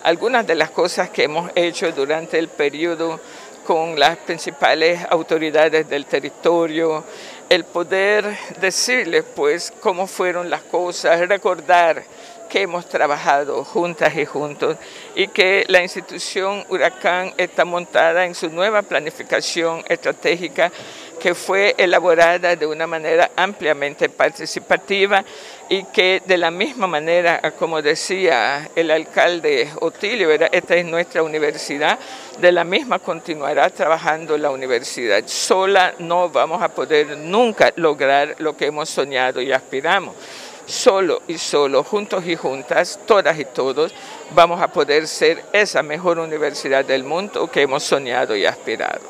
algunas 0.05 0.47
de 0.47 0.55
las 0.55 0.71
cosas 0.71 1.11
que 1.11 1.25
hemos 1.25 1.51
hecho 1.55 1.93
durante 1.93 2.39
el 2.39 2.49
periodo 2.49 3.21
con 3.67 3.99
las 3.99 4.17
principales 4.19 5.01
autoridades 5.11 5.89
del 5.89 6.07
territorio, 6.07 7.05
el 7.49 7.65
poder 7.65 8.37
decirles 8.61 9.25
pues 9.35 9.73
cómo 9.81 10.07
fueron 10.07 10.51
las 10.51 10.63
cosas, 10.63 11.29
recordar 11.29 12.03
que 12.51 12.63
hemos 12.63 12.87
trabajado 12.87 13.65
juntas 13.65 14.17
y 14.17 14.27
juntos 14.27 14.77
y 15.15 15.29
que 15.29 15.65
la 15.69 15.83
institución 15.83 16.65
Huracán 16.69 17.33
está 17.37 17.65
montada 17.65 18.27
en 18.27 18.35
su 18.35 18.51
nueva 18.51 18.83
planificación 18.83 19.85
estratégica 19.89 20.73
que 21.21 21.35
fue 21.37 21.75
elaborada 21.79 22.57
de 22.57 22.67
una 22.67 22.87
manera 22.87 23.31
ampliamente 23.37 24.09
participativa 24.09 25.25
y 25.69 25.85
que 25.85 26.21
de 26.27 26.37
la 26.37 26.51
misma 26.51 26.89
manera, 26.89 27.41
como 27.57 27.81
decía 27.81 28.69
el 28.75 28.91
alcalde 28.91 29.71
Otilio, 29.81 30.31
esta 30.33 30.75
es 30.75 30.85
nuestra 30.85 31.23
universidad, 31.23 31.99
de 32.41 32.51
la 32.51 32.65
misma 32.65 32.99
continuará 32.99 33.71
trabajando 33.71 34.37
la 34.37 34.51
universidad. 34.51 35.23
Sola 35.27 35.95
no 35.99 36.29
vamos 36.31 36.61
a 36.61 36.71
poder 36.71 37.17
nunca 37.17 37.73
lograr 37.77 38.35
lo 38.39 38.57
que 38.57 38.67
hemos 38.67 38.89
soñado 38.89 39.41
y 39.41 39.53
aspiramos 39.53 40.17
solo 40.67 41.23
y 41.27 41.37
solo, 41.37 41.83
juntos 41.83 42.25
y 42.27 42.37
juntas, 42.37 43.01
todas 43.07 43.39
y 43.39 43.45
todos, 43.45 43.93
vamos 44.35 44.61
a 44.61 44.69
poder 44.69 45.07
ser 45.07 45.45
esa 45.53 45.83
mejor 45.83 46.19
universidad 46.19 46.85
del 46.85 47.05
mundo 47.05 47.51
que 47.51 47.63
hemos 47.63 47.83
soñado 47.83 48.37
y 48.37 48.47
aspirado. 48.47 49.01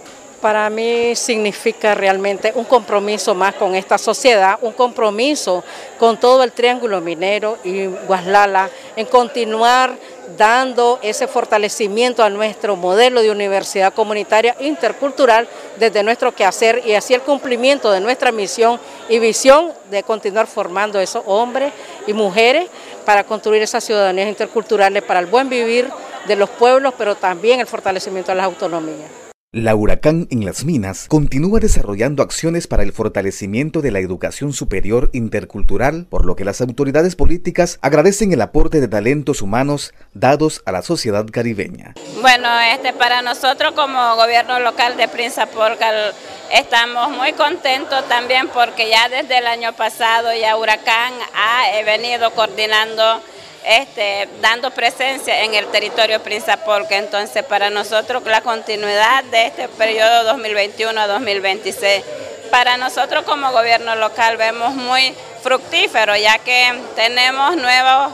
Para 0.41 0.71
mí 0.71 1.15
significa 1.17 1.95
realmente 1.95 2.53
un 2.55 2.65
compromiso 2.65 3.35
más 3.35 3.55
con 3.57 3.75
esta 3.75 3.99
sociedad, 3.99 4.59
un 4.63 4.73
compromiso 4.73 5.63
con 5.99 6.19
todo 6.19 6.43
el 6.43 6.53
Triángulo 6.53 7.03
Minero 7.03 7.59
y 7.63 7.85
Guaslala 7.85 8.71
en 8.97 9.05
continuar 9.05 9.95
dando 10.39 10.99
ese 11.03 11.27
fortalecimiento 11.27 12.23
a 12.23 12.31
nuestro 12.31 12.75
modelo 12.75 13.21
de 13.21 13.31
universidad 13.31 13.93
comunitaria 13.93 14.57
intercultural 14.61 15.47
desde 15.79 16.03
nuestro 16.03 16.35
quehacer 16.35 16.83
y 16.87 16.95
así 16.95 17.13
el 17.13 17.21
cumplimiento 17.21 17.91
de 17.91 18.01
nuestra 18.01 18.33
misión 18.33 18.81
y 19.11 19.19
visión 19.19 19.73
de 19.91 20.03
continuar 20.03 20.47
formando 20.47 20.99
esos 20.99 21.23
hombres 21.27 21.73
y 22.07 22.15
mujeres 22.15 22.71
para 23.05 23.25
construir 23.25 23.61
esas 23.61 23.85
ciudadanías 23.85 24.29
interculturales 24.29 25.03
para 25.03 25.21
el 25.21 25.27
buen 25.27 25.51
vivir 25.51 25.91
de 26.27 26.37
los 26.37 26.49
pueblos, 26.49 26.95
pero 26.97 27.15
también 27.15 27.61
el 27.61 27.67
fortalecimiento 27.67 28.33
de 28.33 28.37
las 28.37 28.47
autonomías. 28.47 29.30
La 29.53 29.75
Huracán 29.75 30.29
en 30.31 30.45
las 30.45 30.65
Minas 30.65 31.07
continúa 31.09 31.59
desarrollando 31.59 32.23
acciones 32.23 32.69
para 32.69 32.85
el 32.85 32.93
fortalecimiento 32.93 33.81
de 33.81 33.91
la 33.91 33.99
educación 33.99 34.53
superior 34.53 35.11
intercultural, 35.13 36.07
por 36.09 36.25
lo 36.25 36.37
que 36.37 36.45
las 36.45 36.61
autoridades 36.61 37.17
políticas 37.17 37.81
agradecen 37.83 38.33
el 38.33 38.43
aporte 38.43 38.81
de 38.81 38.87
talentos 38.87 39.43
humanos 39.43 39.93
dados 40.15 40.63
a 40.67 40.71
la 40.71 40.83
sociedad 40.83 41.27
caribeña. 41.27 41.95
Bueno, 42.21 42.49
este 42.61 42.93
para 42.93 43.23
nosotros 43.23 43.73
como 43.73 44.15
gobierno 44.15 44.61
local 44.61 44.97
de 44.97 45.09
Porcal 45.09 46.15
estamos 46.53 47.11
muy 47.11 47.33
contentos 47.33 48.09
también 48.09 48.47
porque 48.55 48.89
ya 48.89 49.09
desde 49.09 49.39
el 49.39 49.49
año 49.49 49.73
pasado 49.73 50.29
ya 50.33 50.57
Huracán 50.57 51.13
ha 51.35 51.83
venido 51.85 52.31
coordinando 52.37 53.21
este, 53.65 54.29
dando 54.41 54.71
presencia 54.71 55.45
en 55.45 55.55
el 55.55 55.67
territorio 55.67 56.23
Prinzapolca. 56.23 56.97
Entonces, 56.97 57.45
para 57.45 57.71
nosotros 57.71 58.23
la 58.25 58.41
continuidad 58.41 59.25
de 59.25 59.47
este 59.47 59.69
periodo 59.69 60.25
2021 60.25 61.01
a 61.01 61.07
2026, 61.07 62.05
para 62.51 62.77
nosotros 62.77 63.25
como 63.25 63.53
gobierno 63.53 63.95
local 63.97 64.37
vemos 64.37 64.75
muy 64.75 65.15
fructífero, 65.43 66.17
ya 66.17 66.39
que 66.39 66.73
tenemos 66.97 67.57
nuevos 67.57 68.13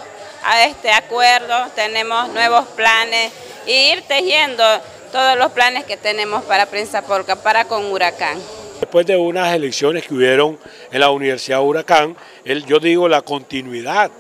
este, 0.69 0.91
acuerdos, 0.91 1.75
tenemos 1.75 2.29
nuevos 2.31 2.67
planes 2.69 3.33
y 3.67 3.93
ir 3.93 4.03
tejiendo 4.03 4.65
todos 5.11 5.37
los 5.39 5.53
planes 5.53 5.85
que 5.85 5.97
tenemos 5.97 6.45
para 6.45 6.67
Prinzapolca, 6.67 7.37
para 7.37 7.65
con 7.65 7.91
Huracán. 7.91 8.39
Después 8.81 9.07
de 9.07 9.17
unas 9.17 9.55
elecciones 9.55 10.07
que 10.07 10.13
hubieron 10.13 10.59
en 10.93 11.01
la 11.01 11.11
Universidad 11.11 11.63
Huracán, 11.63 12.15
yo 12.45 12.79
digo 12.79 13.09
la 13.09 13.23
continuidad 13.23 14.11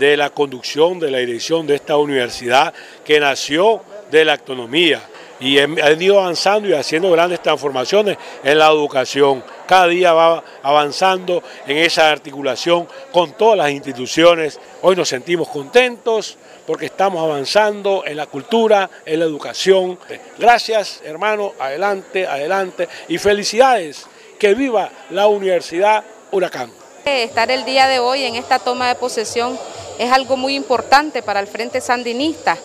de 0.00 0.16
la 0.16 0.30
conducción, 0.30 0.98
de 0.98 1.10
la 1.10 1.18
dirección 1.18 1.66
de 1.66 1.76
esta 1.76 1.96
universidad 1.98 2.72
que 3.04 3.20
nació 3.20 3.82
de 4.10 4.24
la 4.24 4.32
autonomía 4.32 5.00
y 5.38 5.58
ha 5.58 5.92
ido 5.92 6.20
avanzando 6.20 6.68
y 6.68 6.72
haciendo 6.72 7.10
grandes 7.10 7.42
transformaciones 7.42 8.16
en 8.42 8.58
la 8.58 8.68
educación. 8.68 9.44
Cada 9.66 9.86
día 9.88 10.12
va 10.12 10.42
avanzando 10.62 11.42
en 11.66 11.76
esa 11.78 12.10
articulación 12.10 12.88
con 13.12 13.32
todas 13.32 13.58
las 13.58 13.70
instituciones. 13.70 14.58
Hoy 14.82 14.96
nos 14.96 15.08
sentimos 15.08 15.48
contentos 15.48 16.36
porque 16.66 16.86
estamos 16.86 17.22
avanzando 17.22 18.02
en 18.06 18.16
la 18.16 18.26
cultura, 18.26 18.88
en 19.04 19.20
la 19.20 19.26
educación. 19.26 19.98
Gracias, 20.38 21.02
hermano, 21.04 21.54
adelante, 21.58 22.26
adelante 22.26 22.88
y 23.08 23.18
felicidades. 23.18 24.06
Que 24.38 24.54
viva 24.54 24.90
la 25.10 25.26
Universidad 25.26 26.02
Huracán. 26.30 26.79
Estar 27.04 27.50
el 27.50 27.64
día 27.64 27.86
de 27.86 27.98
hoy 27.98 28.24
en 28.24 28.36
esta 28.36 28.58
toma 28.58 28.88
de 28.88 28.94
posesión 28.94 29.58
es 29.98 30.12
algo 30.12 30.36
muy 30.36 30.54
importante 30.54 31.22
para 31.22 31.40
el 31.40 31.46
Frente 31.46 31.80
Sandinista 31.80 32.58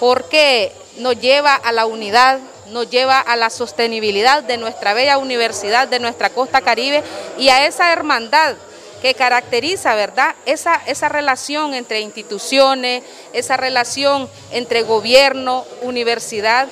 porque 0.00 0.72
nos 0.98 1.20
lleva 1.20 1.54
a 1.54 1.72
la 1.72 1.86
unidad, 1.86 2.38
nos 2.70 2.88
lleva 2.90 3.20
a 3.20 3.36
la 3.36 3.50
sostenibilidad 3.50 4.42
de 4.42 4.56
nuestra 4.56 4.94
bella 4.94 5.18
universidad, 5.18 5.88
de 5.88 6.00
nuestra 6.00 6.30
costa 6.30 6.62
caribe 6.62 7.02
y 7.38 7.50
a 7.50 7.66
esa 7.66 7.92
hermandad 7.92 8.56
que 9.02 9.14
caracteriza, 9.14 9.94
¿verdad? 9.94 10.34
Esa, 10.46 10.80
esa 10.86 11.08
relación 11.08 11.74
entre 11.74 12.00
instituciones, 12.00 13.02
esa 13.32 13.56
relación 13.56 14.28
entre 14.52 14.82
gobierno, 14.82 15.66
universidad. 15.82 16.68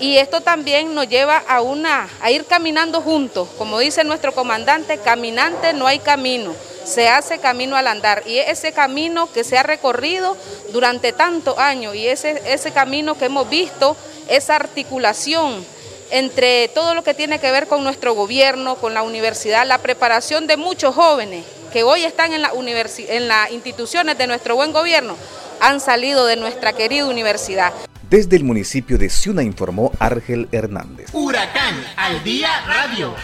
Y 0.00 0.16
esto 0.16 0.40
también 0.40 0.94
nos 0.94 1.08
lleva 1.08 1.42
a, 1.48 1.60
una, 1.62 2.08
a 2.20 2.30
ir 2.30 2.44
caminando 2.46 3.00
juntos. 3.00 3.48
Como 3.58 3.78
dice 3.78 4.04
nuestro 4.04 4.32
comandante, 4.32 4.98
caminante 4.98 5.72
no 5.72 5.86
hay 5.86 5.98
camino 5.98 6.54
se 6.84 7.08
hace 7.08 7.38
camino 7.38 7.76
al 7.76 7.86
andar 7.86 8.22
y 8.26 8.38
ese 8.38 8.72
camino 8.72 9.32
que 9.32 9.42
se 9.42 9.56
ha 9.56 9.62
recorrido 9.62 10.36
durante 10.70 11.12
tantos 11.12 11.58
años 11.58 11.94
y 11.94 12.06
ese, 12.06 12.42
ese 12.46 12.72
camino 12.72 13.16
que 13.16 13.24
hemos 13.26 13.48
visto, 13.48 13.96
esa 14.28 14.56
articulación 14.56 15.64
entre 16.10 16.68
todo 16.68 16.94
lo 16.94 17.02
que 17.02 17.14
tiene 17.14 17.40
que 17.40 17.50
ver 17.50 17.66
con 17.66 17.82
nuestro 17.82 18.14
gobierno, 18.14 18.76
con 18.76 18.94
la 18.94 19.02
universidad, 19.02 19.66
la 19.66 19.78
preparación 19.78 20.46
de 20.46 20.56
muchos 20.56 20.94
jóvenes 20.94 21.44
que 21.72 21.82
hoy 21.82 22.04
están 22.04 22.32
en, 22.32 22.42
la 22.42 22.52
en 22.54 23.28
las 23.28 23.50
instituciones 23.50 24.16
de 24.16 24.26
nuestro 24.26 24.54
buen 24.54 24.72
gobierno, 24.72 25.16
han 25.60 25.80
salido 25.80 26.26
de 26.26 26.36
nuestra 26.36 26.72
querida 26.72 27.06
universidad. 27.06 27.72
Desde 28.10 28.36
el 28.36 28.44
municipio 28.44 28.98
de 28.98 29.08
Ciuna 29.08 29.42
informó 29.42 29.92
Argel 29.98 30.48
Hernández. 30.52 31.08
Huracán 31.12 31.74
al 31.96 32.22
día 32.22 32.48
radio. 32.66 33.14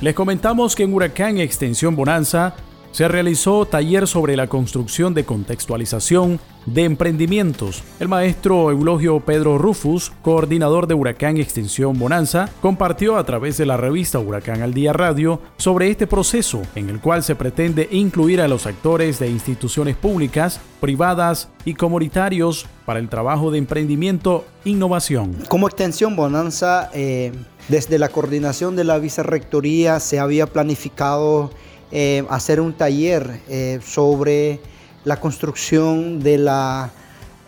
Les 0.00 0.14
comentamos 0.14 0.74
que 0.74 0.82
en 0.82 0.92
Huracán 0.92 1.38
Extensión 1.38 1.96
Bonanza 1.96 2.54
se 2.92 3.08
realizó 3.08 3.66
taller 3.66 4.06
sobre 4.06 4.36
la 4.36 4.46
construcción 4.48 5.14
de 5.14 5.24
contextualización 5.24 6.40
de 6.66 6.84
emprendimientos. 6.84 7.82
El 8.00 8.08
maestro 8.08 8.70
Eulogio 8.70 9.20
Pedro 9.20 9.58
Rufus, 9.58 10.12
coordinador 10.22 10.86
de 10.86 10.94
Huracán 10.94 11.36
Extensión 11.38 11.98
Bonanza, 11.98 12.50
compartió 12.60 13.16
a 13.16 13.24
través 13.24 13.56
de 13.56 13.66
la 13.66 13.76
revista 13.76 14.18
Huracán 14.18 14.62
al 14.62 14.74
Día 14.74 14.92
Radio 14.92 15.40
sobre 15.56 15.90
este 15.90 16.06
proceso 16.06 16.62
en 16.74 16.90
el 16.90 17.00
cual 17.00 17.22
se 17.22 17.34
pretende 17.34 17.88
incluir 17.90 18.40
a 18.40 18.48
los 18.48 18.66
actores 18.66 19.18
de 19.18 19.28
instituciones 19.28 19.96
públicas, 19.96 20.60
privadas 20.80 21.48
y 21.64 21.74
comunitarios 21.74 22.66
para 22.84 23.00
el 23.00 23.08
trabajo 23.08 23.50
de 23.50 23.58
emprendimiento 23.58 24.44
innovación. 24.64 25.36
Como 25.48 25.66
Extensión 25.66 26.16
Bonanza, 26.16 26.90
eh, 26.92 27.32
desde 27.68 27.98
la 27.98 28.08
coordinación 28.08 28.76
de 28.76 28.84
la 28.84 28.98
vicerrectoría 28.98 30.00
se 30.00 30.18
había 30.18 30.46
planificado 30.46 31.50
eh, 31.92 32.24
hacer 32.28 32.60
un 32.60 32.72
taller 32.72 33.40
eh, 33.48 33.80
sobre 33.84 34.60
la 35.04 35.18
construcción 35.18 36.20
de 36.20 36.38
la 36.38 36.92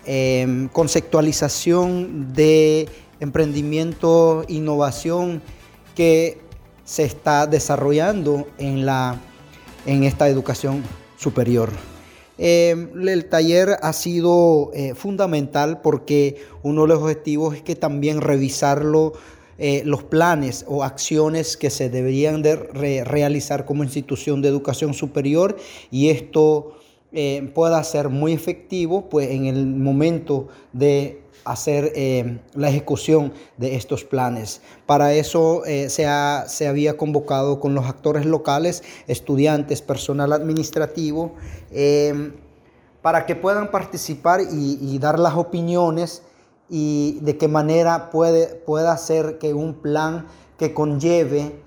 em, 0.04 0.68
conceptualización 0.68 2.32
de 2.32 2.88
emprendimiento, 3.20 4.44
innovación 4.48 5.42
que 5.94 6.40
se 6.84 7.04
está 7.04 7.46
desarrollando 7.46 8.48
en, 8.58 8.84
la, 8.84 9.20
en 9.86 10.02
esta 10.02 10.28
educación 10.28 10.82
superior. 11.16 11.70
Em, 12.38 13.08
el 13.08 13.26
taller 13.26 13.76
ha 13.82 13.92
sido 13.92 14.70
eh, 14.74 14.94
fundamental 14.96 15.80
porque 15.82 16.44
uno 16.62 16.82
de 16.82 16.88
los 16.88 16.98
objetivos 17.02 17.54
es 17.54 17.62
que 17.62 17.76
también 17.76 18.20
revisarlo 18.20 19.12
eh, 19.58 19.82
los 19.84 20.02
planes 20.02 20.64
o 20.66 20.82
acciones 20.82 21.56
que 21.56 21.68
se 21.68 21.90
deberían 21.90 22.42
de 22.42 22.56
realizar 23.04 23.64
como 23.66 23.84
institución 23.84 24.40
de 24.40 24.48
educación 24.48 24.94
superior 24.94 25.56
y 25.90 26.08
esto 26.08 26.78
eh, 27.12 27.50
pueda 27.54 27.82
ser 27.84 28.08
muy 28.08 28.32
efectivo 28.32 29.08
pues, 29.10 29.30
en 29.30 29.44
el 29.44 29.66
momento 29.66 30.48
de 30.72 31.22
hacer 31.44 31.92
eh, 31.94 32.38
la 32.54 32.70
ejecución 32.70 33.34
de 33.58 33.74
estos 33.76 34.04
planes. 34.04 34.62
Para 34.86 35.12
eso 35.12 35.62
se, 35.64 35.88
se, 35.90 36.66
había 36.68 36.96
convocado 36.96 37.60
con 37.60 37.74
los 37.74 37.86
actores 37.86 38.24
locales, 38.24 38.82
estudiantes, 39.06 39.82
personal 39.82 40.32
administrativo, 40.32 41.34
para 43.02 43.26
que 43.26 43.34
puedan 43.34 43.70
participar 43.72 44.40
y 44.50 44.98
dar 44.98 45.18
las 45.18 45.34
opiniones 45.34 46.22
y 46.68 47.18
de 47.20 47.36
qué 47.36 47.48
manera 47.48 48.10
puede, 48.10 48.54
puede 48.54 48.88
hacer 48.88 49.38
que 49.38 49.54
un 49.54 49.74
plan 49.74 50.26
que 50.56 50.72
conlleve 50.72 51.62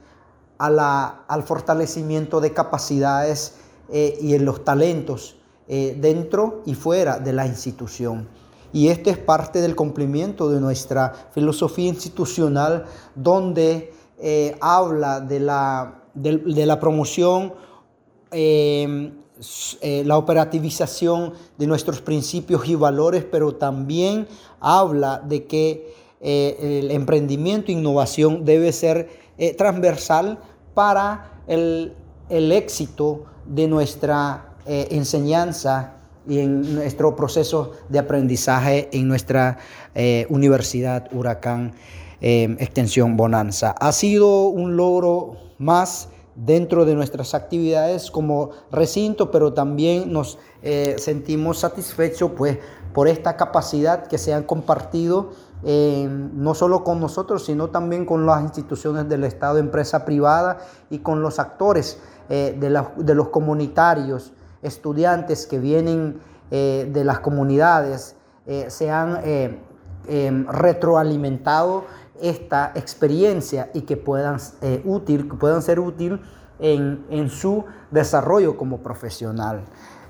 a 0.58 0.70
la, 0.70 1.26
al 1.28 1.44
fortalecimiento 1.44 2.42
de 2.42 2.54
capacidades 2.54 3.56
eh, 3.90 4.18
y 4.22 4.34
en 4.34 4.46
los 4.46 4.64
talentos 4.64 5.36
eh, 5.68 5.98
dentro 6.00 6.64
y 6.66 6.76
fuera 6.76 7.20
de 7.20 7.34
la 7.34 7.46
institución. 7.46 8.28
Y 8.72 8.90
esto 8.90 9.10
es 9.10 9.18
parte 9.18 9.62
del 9.62 9.76
cumplimiento 9.76 10.50
de 10.50 10.60
nuestra 10.60 11.14
filosofía 11.32 11.88
institucional 11.88 12.86
donde 13.16 13.94
eh, 14.20 14.58
habla 14.60 15.22
de 15.22 15.40
la, 15.40 16.04
de, 16.14 16.66
la 16.66 16.80
promoción 16.80 17.54
eh, 19.82 20.04
la 20.06 20.18
operativización 20.18 21.34
de 21.58 21.68
nuestros 21.68 22.00
principios 22.00 22.70
y 22.70 22.76
valores, 22.76 23.26
pero 23.30 23.56
también 23.56 24.28
habla 24.62 25.20
de 25.20 25.44
que 25.44 25.94
eh, 26.22 26.80
el 26.80 26.92
emprendimiento 26.92 27.70
e 27.70 27.74
innovación 27.74 28.46
debe 28.46 28.72
ser 28.72 29.10
eh, 29.38 29.54
transversal 29.54 30.40
para 30.74 31.42
el, 31.48 31.94
éxito 32.30 33.26
de 33.46 33.68
nuestra 33.68 34.56
enseñanza 34.66 35.98
y 36.28 36.40
en 36.40 36.74
nuestro 36.74 37.16
proceso 37.16 37.74
de 37.90 38.00
aprendizaje 38.00 38.90
en 38.92 39.08
nuestra 39.08 39.60
Universidad 40.30 41.08
Huracán 41.14 41.74
Extensión 42.20 43.16
Bonanza. 43.16 43.76
Ha 43.80 43.92
sido 43.92 44.48
un 44.48 44.76
logro 44.76 45.38
más 45.60 46.10
dentro 46.36 46.86
de 46.86 46.96
nuestras 46.96 47.34
actividades 47.34 48.12
como 48.12 48.52
recinto, 48.72 49.32
pero 49.32 49.54
también 49.54 50.12
nos 50.12 50.38
eh, 50.62 50.96
sentimos 50.98 51.60
satisfechos 51.60 52.32
pues, 52.36 52.60
por 52.94 53.08
esta 53.08 53.38
capacidad 53.38 54.08
que 54.08 54.18
se 54.18 54.34
han 54.34 54.44
compartido 54.44 55.32
eh, 55.64 56.08
no 56.10 56.54
solo 56.54 56.84
con 56.84 57.00
nosotros, 57.00 57.46
sino 57.46 57.70
también 57.70 58.06
con 58.06 58.26
las 58.26 58.44
instituciones 58.44 59.08
del 59.08 59.24
Estado, 59.24 59.58
empresa 59.58 60.06
privada 60.06 60.60
y 60.90 61.00
con 61.00 61.22
los 61.22 61.40
actores 61.40 62.00
eh, 62.30 62.56
de, 62.60 63.16
los 63.16 63.30
comunitarios, 63.30 64.34
estudiantes 64.62 65.48
que 65.48 65.60
vienen 65.60 66.20
de 66.52 67.04
las 67.04 67.20
comunidades 67.20 68.16
se 68.68 68.92
han 68.92 69.20
em, 70.08 70.46
retroalimentado 70.48 71.86
esta 72.22 72.72
experiencia 72.76 73.70
y 73.74 73.82
que 73.82 73.98
puedan, 73.98 74.38
útil, 74.86 75.28
que 75.30 75.36
puedan 75.36 75.62
ser 75.62 75.80
útil 75.80 76.22
en, 76.60 77.06
en 77.10 77.30
su 77.30 77.66
desarrollo 77.92 78.58
como 78.58 78.80
profesional. 78.80 79.64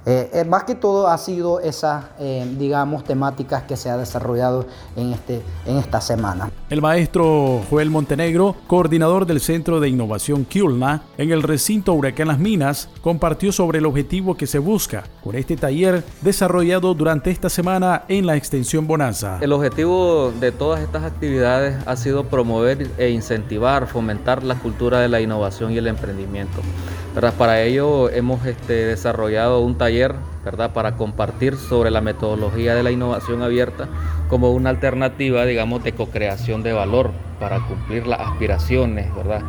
Eh, 0.08 0.30
eh, 0.34 0.46
más 0.46 0.66
que 0.66 0.76
todo 0.76 1.08
ha 1.08 1.18
sido 1.18 1.60
esas, 1.60 2.06
eh, 2.20 2.46
digamos, 2.60 3.04
temáticas 3.04 3.64
que 3.64 3.76
se 3.76 3.90
ha 3.90 3.98
desarrollado 3.98 4.68
en, 4.96 5.14
este, 5.14 5.42
en 5.66 5.78
esta 5.78 6.00
semana. 6.00 6.52
El 6.70 6.82
maestro 6.82 7.62
Joel 7.70 7.90
Montenegro, 7.90 8.56
coordinador 8.68 9.26
del 9.26 9.42
Centro 9.42 9.80
de 9.80 9.90
Innovación 9.90 10.46
Kiulna 10.46 11.02
en 11.18 11.32
el 11.32 11.42
recinto 11.42 11.94
Huracán 11.94 12.28
Las 12.28 12.38
Minas, 12.38 12.88
compartió 13.02 13.52
sobre 13.52 13.80
el 13.80 13.86
objetivo 13.88 14.38
que 14.38 14.46
se 14.46 14.60
busca 14.60 15.04
con 15.24 15.36
este 15.36 15.58
taller 15.58 16.04
desarrollado 16.22 16.94
durante 16.94 17.32
esta 17.32 17.50
semana 17.50 18.04
en 18.08 18.28
la 18.28 18.36
extensión 18.36 18.86
Bonanza. 18.86 19.40
El 19.42 19.54
objetivo 19.54 20.32
de 20.40 20.52
todas 20.52 20.82
estas 20.82 21.04
actividades 21.04 21.78
ha 21.88 21.96
sido 21.96 22.26
promover 22.26 22.92
e 23.00 23.10
incentivar, 23.10 23.88
fomentar 23.88 24.44
la 24.44 24.54
cultura 24.56 25.00
de 25.00 25.10
la 25.10 25.20
innovación 25.20 25.72
y 25.72 25.78
el 25.78 25.88
emprendimiento. 25.88 26.62
Para 27.16 27.62
ello 27.62 28.10
hemos 28.10 28.46
este, 28.46 28.74
desarrollado 28.74 29.62
un 29.62 29.78
taller 29.78 30.14
¿verdad? 30.44 30.74
para 30.74 30.98
compartir 30.98 31.56
sobre 31.56 31.90
la 31.90 32.02
metodología 32.02 32.76
de 32.76 32.84
la 32.84 32.92
innovación 32.92 33.42
abierta 33.42 33.88
como 34.30 34.52
una 34.52 34.70
alternativa, 34.70 35.46
digamos, 35.46 35.82
de 35.84 35.94
co-creación 35.94 36.62
de 36.62 36.74
valor 36.74 37.12
para 37.40 37.62
cumplir 37.62 38.06
las 38.06 38.20
aspiraciones, 38.20 39.16
¿verdad? 39.16 39.42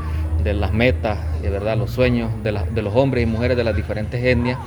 de 0.44 0.54
las 0.54 0.72
metas, 0.72 1.18
y 1.42 1.48
¿verdad? 1.48 1.76
los 1.76 1.90
sueños 1.90 2.30
de, 2.44 2.52
de 2.72 2.82
los 2.82 2.94
hombres 2.94 3.24
y 3.24 3.26
mujeres 3.26 3.56
de 3.56 3.64
las 3.64 3.74
diferentes 3.74 4.22
etnias. 4.24 4.58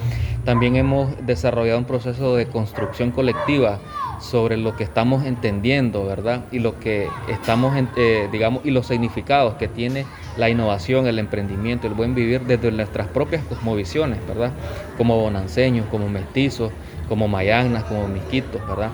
También 0.43 0.75
hemos 0.75 1.09
desarrollado 1.25 1.79
un 1.79 1.85
proceso 1.85 2.35
de 2.35 2.47
construcción 2.47 3.11
colectiva 3.11 3.79
sobre 4.19 4.57
lo 4.57 4.75
que 4.75 4.83
estamos 4.83 5.25
entendiendo, 5.25 6.05
¿verdad? 6.05 6.45
Y 6.51 6.59
lo 6.59 6.79
que 6.79 7.07
estamos, 7.29 7.73
eh, 7.95 8.27
digamos, 8.31 8.65
y 8.65 8.71
los 8.71 8.87
significados 8.87 9.55
que 9.55 9.67
tiene 9.67 10.05
la 10.37 10.49
innovación, 10.49 11.07
el 11.07 11.19
emprendimiento, 11.19 11.87
el 11.87 11.93
buen 11.93 12.15
vivir 12.15 12.41
desde 12.41 12.71
nuestras 12.71 13.07
propias 13.07 13.43
cosmovisiones, 13.45 14.19
¿verdad? 14.27 14.51
Como 14.97 15.19
bonanceños, 15.19 15.85
como 15.87 16.09
mestizos, 16.09 16.71
como 17.07 17.27
mayanas, 17.27 17.83
como 17.85 18.07
miquitos, 18.07 18.65
¿verdad? 18.67 18.89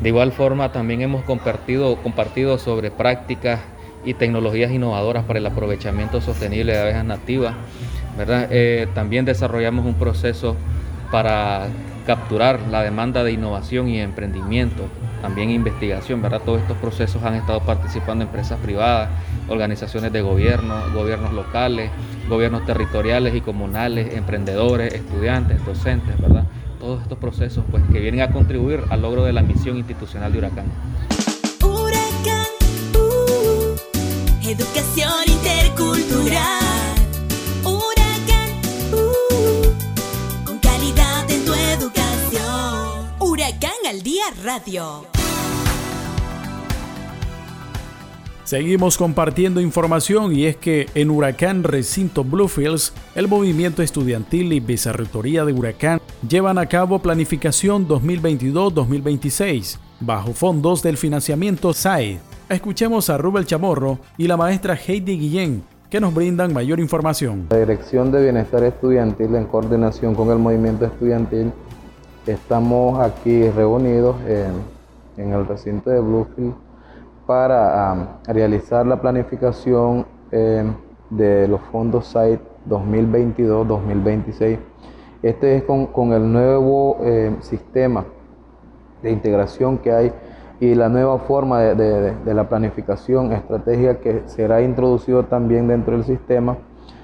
De 0.00 0.08
igual 0.08 0.32
forma, 0.32 0.70
también 0.72 1.02
hemos 1.02 1.24
compartido, 1.24 1.96
compartido 1.96 2.58
sobre 2.58 2.90
prácticas 2.90 3.60
y 4.04 4.14
tecnologías 4.14 4.70
innovadoras 4.70 5.24
para 5.24 5.40
el 5.40 5.46
aprovechamiento 5.46 6.20
sostenible 6.20 6.72
de 6.72 6.80
abejas 6.80 7.04
nativas, 7.04 7.54
¿verdad? 8.16 8.48
Eh, 8.50 8.86
también 8.94 9.24
desarrollamos 9.24 9.84
un 9.84 9.94
proceso 9.94 10.56
para 11.10 11.68
capturar 12.08 12.60
la 12.70 12.82
demanda 12.82 13.22
de 13.22 13.32
innovación 13.32 13.86
y 13.86 14.00
emprendimiento, 14.00 14.84
también 15.20 15.50
investigación, 15.50 16.22
¿verdad? 16.22 16.40
Todos 16.42 16.62
estos 16.62 16.78
procesos 16.78 17.22
han 17.22 17.34
estado 17.34 17.60
participando 17.60 18.24
empresas 18.24 18.58
privadas, 18.60 19.10
organizaciones 19.46 20.10
de 20.10 20.22
gobierno, 20.22 20.74
gobiernos 20.94 21.34
locales, 21.34 21.90
gobiernos 22.26 22.64
territoriales 22.64 23.34
y 23.34 23.42
comunales, 23.42 24.14
emprendedores, 24.16 24.94
estudiantes, 24.94 25.62
docentes, 25.66 26.18
¿verdad? 26.18 26.44
Todos 26.80 27.02
estos 27.02 27.18
procesos 27.18 27.62
pues, 27.70 27.82
que 27.92 28.00
vienen 28.00 28.22
a 28.22 28.30
contribuir 28.30 28.84
al 28.88 29.02
logro 29.02 29.24
de 29.24 29.34
la 29.34 29.42
misión 29.42 29.76
institucional 29.76 30.32
de 30.32 30.38
Huracán. 30.38 30.64
Huracán, 31.62 32.46
uh, 32.94 34.48
educación 34.48 35.12
intercultural. 35.26 36.67
Al 43.88 44.02
Día 44.02 44.24
Radio. 44.44 45.06
Seguimos 48.44 48.98
compartiendo 48.98 49.62
información 49.62 50.34
y 50.34 50.44
es 50.44 50.56
que 50.56 50.88
en 50.94 51.10
Huracán 51.10 51.62
Recinto 51.62 52.22
Bluefields, 52.22 52.92
el 53.14 53.28
movimiento 53.28 53.82
estudiantil 53.82 54.52
y 54.52 54.60
vicerrectoría 54.60 55.46
de 55.46 55.54
Huracán 55.54 56.02
llevan 56.28 56.58
a 56.58 56.66
cabo 56.66 56.98
planificación 56.98 57.88
2022-2026 57.88 59.78
bajo 60.00 60.34
fondos 60.34 60.82
del 60.82 60.98
financiamiento 60.98 61.72
SAE. 61.72 62.20
Escuchemos 62.50 63.08
a 63.08 63.16
Rubel 63.16 63.46
Chamorro 63.46 64.00
y 64.18 64.26
la 64.26 64.36
maestra 64.36 64.74
Heidi 64.74 65.18
Guillén 65.18 65.62
que 65.88 66.00
nos 66.00 66.12
brindan 66.12 66.52
mayor 66.52 66.78
información. 66.78 67.46
La 67.48 67.56
Dirección 67.56 68.12
de 68.12 68.22
Bienestar 68.22 68.64
Estudiantil 68.64 69.34
en 69.34 69.46
coordinación 69.46 70.14
con 70.14 70.30
el 70.30 70.38
movimiento 70.38 70.84
estudiantil 70.84 71.52
Estamos 72.28 73.00
aquí 73.00 73.48
reunidos 73.48 74.14
en, 75.16 75.32
el 75.32 75.46
recinto 75.46 75.88
de 75.88 75.98
Bluefield 75.98 76.52
para 77.26 78.18
realizar 78.26 78.86
la 78.86 79.00
planificación 79.00 80.04
em, 80.30 80.74
de 81.08 81.48
los 81.48 81.58
fondos 81.72 82.04
SITE 82.08 82.42
2022-2026. 82.68 84.58
Este 85.22 85.56
es 85.56 85.62
con, 85.62 86.12
el 86.12 86.30
nuevo 86.30 86.98
em, 87.00 87.40
sistema 87.40 88.04
de 89.02 89.10
integración 89.10 89.78
que 89.78 89.90
hay 89.90 90.12
y 90.60 90.74
la 90.74 90.90
nueva 90.90 91.20
forma 91.20 91.60
de, 91.60 92.34
la 92.34 92.46
planificación 92.46 93.32
estratégica 93.32 94.00
que 94.00 94.24
será 94.26 94.60
introducido 94.60 95.24
también 95.24 95.66
dentro 95.66 95.94
del 95.94 96.04
sistema. 96.04 96.58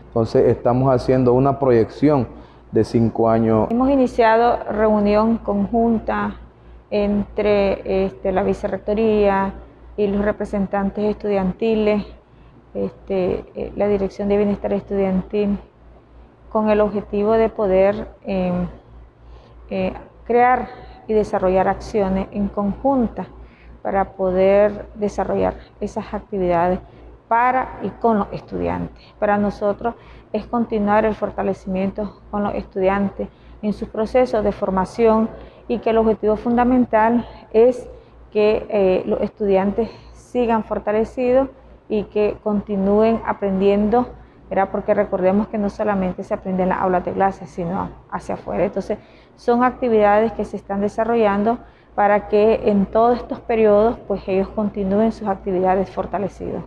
Entonces 0.08 0.48
estamos 0.48 0.94
haciendo 0.94 1.32
una 1.32 1.58
proyección 1.58 2.26
de 2.74 2.84
cinco 2.84 3.30
años. 3.30 3.68
Hemos 3.70 3.88
iniciado 3.88 4.58
reunión 4.64 5.38
conjunta 5.38 6.36
entre 6.90 8.06
este, 8.06 8.32
la 8.32 8.42
vicerrectoría 8.42 9.54
y 9.96 10.08
los 10.08 10.24
representantes 10.24 11.04
estudiantiles, 11.04 12.04
este, 12.74 13.44
eh, 13.54 13.72
la 13.76 13.86
Dirección 13.86 14.28
de 14.28 14.36
Bienestar 14.36 14.72
Estudiantil, 14.72 15.56
con 16.50 16.68
el 16.68 16.80
objetivo 16.80 17.32
de 17.32 17.48
poder 17.48 18.08
em, 18.24 18.66
eh, 19.70 19.92
crear 20.26 20.68
y 21.06 21.12
desarrollar 21.12 21.68
acciones 21.68 22.26
en 22.32 22.48
conjunta 22.48 23.26
para 23.82 24.12
poder 24.12 24.86
desarrollar 24.96 25.54
esas 25.80 26.12
actividades 26.12 26.80
para 27.28 27.78
y 27.82 27.88
con 27.90 28.18
los 28.18 28.28
estudiantes. 28.32 29.02
Para 29.18 29.36
nosotros 29.36 29.94
es 30.32 30.46
continuar 30.46 31.04
el 31.04 31.14
fortalecimiento 31.14 32.20
con 32.30 32.42
los 32.42 32.54
estudiantes 32.54 33.28
en 33.62 33.72
sus 33.72 33.88
procesos 33.88 34.44
de 34.44 34.52
formación 34.52 35.28
y 35.68 35.78
que 35.78 35.90
el 35.90 35.98
objetivo 35.98 36.36
fundamental 36.36 37.26
es 37.52 37.88
que 38.30 38.66
eh, 38.68 39.02
los 39.06 39.20
estudiantes 39.20 39.90
sigan 40.12 40.64
fortalecidos 40.64 41.48
y 41.88 42.04
que 42.04 42.36
continúen 42.42 43.22
aprendiendo, 43.24 44.08
¿verdad? 44.50 44.68
porque 44.72 44.92
recordemos 44.92 45.48
que 45.48 45.58
no 45.58 45.70
solamente 45.70 46.24
se 46.24 46.34
aprende 46.34 46.64
en 46.64 46.70
las 46.70 46.80
aulas 46.80 47.04
de 47.04 47.12
clases, 47.12 47.48
sino 47.50 47.90
hacia 48.10 48.34
afuera. 48.34 48.64
Entonces, 48.64 48.98
son 49.36 49.62
actividades 49.62 50.32
que 50.32 50.44
se 50.44 50.56
están 50.56 50.80
desarrollando 50.80 51.58
para 51.94 52.28
que 52.28 52.68
en 52.68 52.86
todos 52.86 53.18
estos 53.18 53.40
periodos, 53.40 53.98
pues 54.08 54.26
ellos 54.26 54.48
continúen 54.48 55.12
sus 55.12 55.28
actividades 55.28 55.88
fortalecidos 55.90 56.64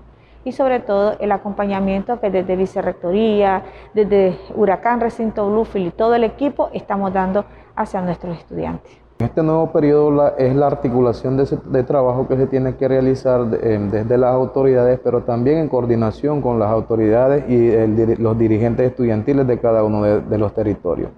y 0.48 0.54
sobre 0.54 0.80
todo 0.80 1.18
el 1.20 1.34
acompañamiento 1.34 2.22
que 2.22 2.32
desde 2.32 2.56
Vicerrectoría, 2.56 3.64
desde 3.94 4.38
Huracán 4.56 5.02
Recinto 5.02 5.50
Bluefield 5.50 5.88
y 5.88 5.92
todo 5.92 6.16
el 6.16 6.24
equipo 6.24 6.70
estamos 6.72 7.12
dando 7.12 7.44
hacia 7.76 8.00
nuestros 8.00 8.38
estudiantes. 8.38 8.98
Este 9.20 9.44
nuevo 9.44 9.74
periodo 9.74 10.38
es 10.38 10.56
la 10.56 10.68
articulación 10.68 11.36
de, 11.36 11.84
trabajo 11.84 12.30
que 12.30 12.38
se 12.38 12.48
tiene 12.48 12.78
que 12.78 12.88
realizar 12.88 13.42
em, 13.62 13.90
desde 13.92 14.18
las 14.18 14.32
autoridades, 14.32 15.02
pero 15.04 15.24
también 15.24 15.58
en 15.58 15.68
coordinación 15.68 16.42
con 16.42 16.60
las 16.60 16.70
autoridades 16.70 17.44
y 17.50 18.16
los 18.16 18.38
dirigentes 18.38 18.88
estudiantiles 18.88 19.46
de 19.48 19.60
cada 19.60 19.84
uno 19.84 20.04
de, 20.04 20.38
los 20.38 20.54
territorios. 20.54 21.10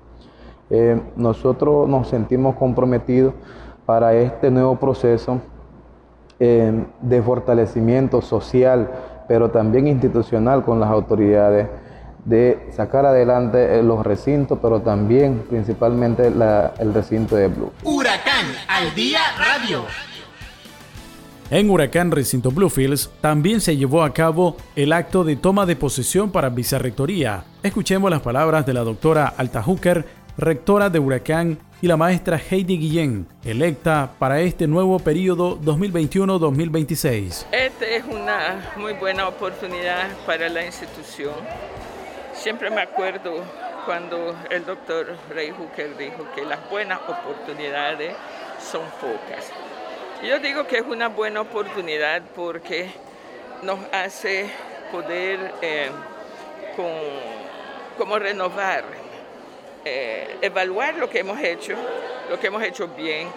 Eh, 0.71 0.99
nosotros 1.15 1.87
nos 1.87 2.07
sentimos 2.07 2.55
comprometidos 2.55 3.35
para 3.85 4.15
este 4.15 4.49
nuevo 4.49 4.77
proceso 4.77 5.39
em, 6.39 6.85
de 7.01 7.21
fortalecimiento 7.21 8.21
social 8.21 8.89
pero 9.29 9.51
también 9.51 9.87
institucional 9.87 10.65
con 10.65 10.79
las 10.79 10.89
autoridades 10.89 11.67
de 12.25 12.67
sacar 12.75 13.05
adelante 13.05 13.77
eh, 13.77 13.83
los 13.83 14.03
recintos, 14.03 14.57
pero 14.59 14.81
también 14.81 15.43
principalmente 15.47 16.27
el 16.27 16.93
recinto 16.93 17.35
de 17.35 17.47
Blue. 17.47 17.71
Huracán 17.83 18.47
al 18.67 18.93
día 18.95 19.19
radio. 19.37 19.83
En 21.51 21.69
Huracán 21.69 22.11
Recinto 22.11 22.51
Bluefields 22.51 23.11
también 23.21 23.61
se 23.61 23.77
llevó 23.77 24.03
a 24.03 24.13
cabo 24.13 24.57
el 24.75 24.93
acto 24.93 25.23
de 25.23 25.35
toma 25.35 25.65
de 25.67 25.75
posesión 25.75 26.31
para 26.31 26.49
vicerrectoría. 26.49 27.43
Escuchemos 27.61 28.09
las 28.09 28.21
palabras 28.21 28.65
de 28.65 28.73
la 28.73 28.81
doctora 28.81 29.33
Alta 29.37 29.61
Hooker, 29.61 30.05
rectora 30.37 30.89
de 30.89 30.99
Huracán 30.99 31.59
y 31.81 31.87
la 31.87 31.95
maestra 31.95 32.37
Heidi 32.37 32.77
Guillén, 32.77 33.27
electa 33.43 34.11
para 34.19 34.41
este 34.41 34.67
nuevo 34.67 34.99
periodo 34.99 35.57
2021-2026. 35.61 37.45
Esta 37.51 37.85
es 37.85 38.03
una 38.03 38.73
muy 38.75 38.93
buena 38.93 39.27
oportunidad 39.27 40.09
para 40.25 40.49
la 40.49 40.65
institución. 40.65 41.33
Siempre 42.33 42.69
me 42.69 42.81
acuerdo 42.81 43.43
cuando 43.85 44.35
el 44.49 44.65
doctor 44.65 45.15
Ray 45.33 45.51
Hooker 45.51 45.95
dijo 45.97 46.27
que 46.35 46.45
las 46.45 46.69
buenas 46.69 46.99
oportunidades 47.07 48.13
son 48.59 48.83
pocas. 48.99 49.49
Yo 50.27 50.39
digo 50.39 50.67
que 50.67 50.79
es 50.79 50.85
una 50.85 51.07
buena 51.07 51.41
oportunidad 51.41 52.21
porque 52.35 52.89
nos 53.63 53.79
hace 53.93 54.49
poder 54.91 55.53
eh, 55.61 55.89
como 57.97 58.19
renovar, 58.19 58.83
eh, 59.85 60.37
evaluar 60.41 60.95
lo 60.95 61.09
que 61.09 61.19
hemos 61.19 61.39
hecho, 61.39 61.75
lo 62.29 62.39
que 62.39 62.47
hemos 62.47 62.63
hecho 62.63 62.87
bien 62.89 63.29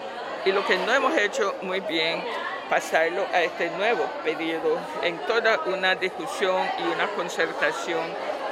y 0.45 0.51
lo 0.51 0.65
que 0.65 0.77
no 0.77 0.93
hemos 0.93 1.17
hecho 1.17 1.55
muy 1.61 1.79
bien, 1.81 2.23
pasarlo 2.69 3.25
a 3.33 3.41
este 3.41 3.69
nuevo 3.71 4.05
periodo 4.23 4.79
en 5.03 5.17
toda 5.19 5.61
una 5.65 5.95
discusión 5.95 6.67
y 6.79 6.93
una 6.93 7.07
concertación 7.09 8.01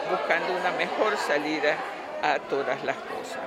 buscando 0.09 0.53
una 0.53 0.71
mejor 0.71 1.17
salida 1.17 1.75
a 2.21 2.39
todas 2.39 2.83
las 2.83 2.97
cosas. 2.97 3.39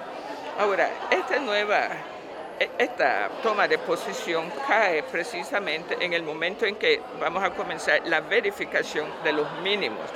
Ahora, 0.58 0.88
esta 1.10 1.38
nueva 1.38 1.88
e, 2.58 2.70
esta 2.78 3.28
toma 3.42 3.66
de 3.66 3.78
posición 3.78 4.52
cae 4.66 5.02
precisamente 5.02 5.96
en 6.00 6.12
el 6.12 6.22
momento 6.22 6.64
en 6.64 6.76
que 6.76 7.00
vamos 7.20 7.42
a 7.42 7.50
comenzar 7.50 8.02
la 8.06 8.20
verificación 8.20 9.08
de 9.24 9.32
los 9.32 9.50
mínimos, 9.60 10.08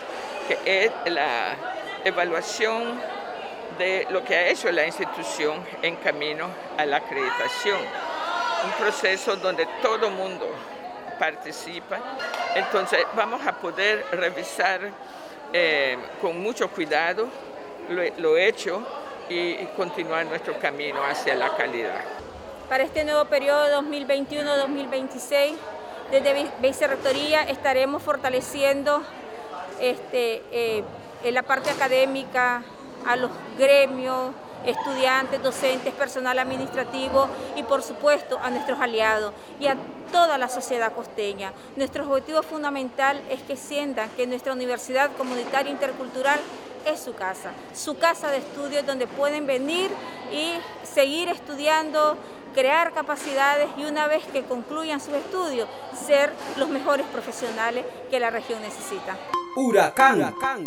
que 0.47 0.85
es 0.85 0.93
la 1.13 1.57
evaluación 2.05 3.01
de 3.79 4.07
lo 4.11 4.25
que 4.25 4.35
ha 4.35 4.49
hecho 4.49 4.71
la 4.71 4.87
institución 4.87 5.65
en 5.83 5.97
camino 5.97 6.49
a 6.77 6.85
la 6.85 6.99
acreditación. 6.99 7.79
Un 8.65 8.73
proceso 8.73 9.37
donde 9.37 9.67
todo 9.81 10.11
mundo 10.11 10.47
participa. 11.19 11.99
Entonces 12.55 13.01
vamos 13.15 13.47
a 13.47 13.53
poder 13.53 14.05
revisar 14.13 14.81
eh, 15.53 15.97
con 16.21 16.41
mucho 16.41 16.69
cuidado 16.69 17.29
lo, 17.89 18.03
lo 18.19 18.37
hecho 18.37 18.87
y 19.29 19.55
continuar 19.77 20.27
nuestro 20.27 20.59
camino 20.59 21.03
hacia 21.05 21.35
la 21.35 21.57
calidad. 21.57 22.01
Para 22.69 22.85
este 22.85 23.05
nuevo 23.05 23.25
periodo 23.27 23.81
2021-2026, 23.83 25.55
desde 26.11 26.51
Vicerrectoría 26.61 27.43
estaremos 27.43 28.03
fortaleciendo 28.03 29.03
este, 29.81 30.43
eh, 30.51 30.85
en 31.25 31.35
la 31.35 31.43
parte 31.43 31.71
académica 31.71 32.63
a 33.09 33.17
los 33.17 33.31
gremios, 33.57 34.33
estudiantes, 34.67 35.43
docentes, 35.43 35.95
personal 35.95 36.39
administrativo 36.39 37.27
y 37.57 37.63
por 37.63 37.83
supuesto 37.83 38.39
a 38.43 38.51
nuestros 38.51 38.79
aliados 38.81 39.33
y 39.59 39.67
a 39.67 39.77
toda 40.13 40.37
la 40.37 40.49
sociedad 40.49 40.93
costeña. 40.93 41.53
Nuestro 41.77 42.07
objetivo 42.07 42.43
fundamental 42.43 43.21
es 43.31 43.41
que 43.43 43.57
sientan 43.57 44.11
que 44.11 44.27
nuestra 44.27 44.53
Universidad 44.53 45.11
Comunitaria 45.17 45.73
Intercultural 45.73 46.39
es 46.87 47.01
su 47.01 47.15
casa, 47.15 47.53
su 47.75 47.97
casa 47.97 48.31
de 48.31 48.39
estudios 48.39 48.87
donde 48.87 49.07
pueden 49.07 49.47
venir 49.47 49.91
y 50.31 50.53
seguir 50.87 51.29
estudiando, 51.29 52.17
crear 52.55 52.93
capacidades 52.93 53.69
y 53.79 53.85
una 53.85 54.07
vez 54.07 54.25
que 54.27 54.43
concluyan 54.45 55.01
sus 55.01 55.15
estudios, 55.15 55.69
ser 56.07 56.33
los 56.57 56.69
mejores 56.69 57.07
profesionales 57.07 57.85
que 58.11 58.21
la 58.21 58.31
región 58.31 58.61
necesita. 58.61 59.17
Huracán. 59.57 60.17
Huracán. 60.17 60.65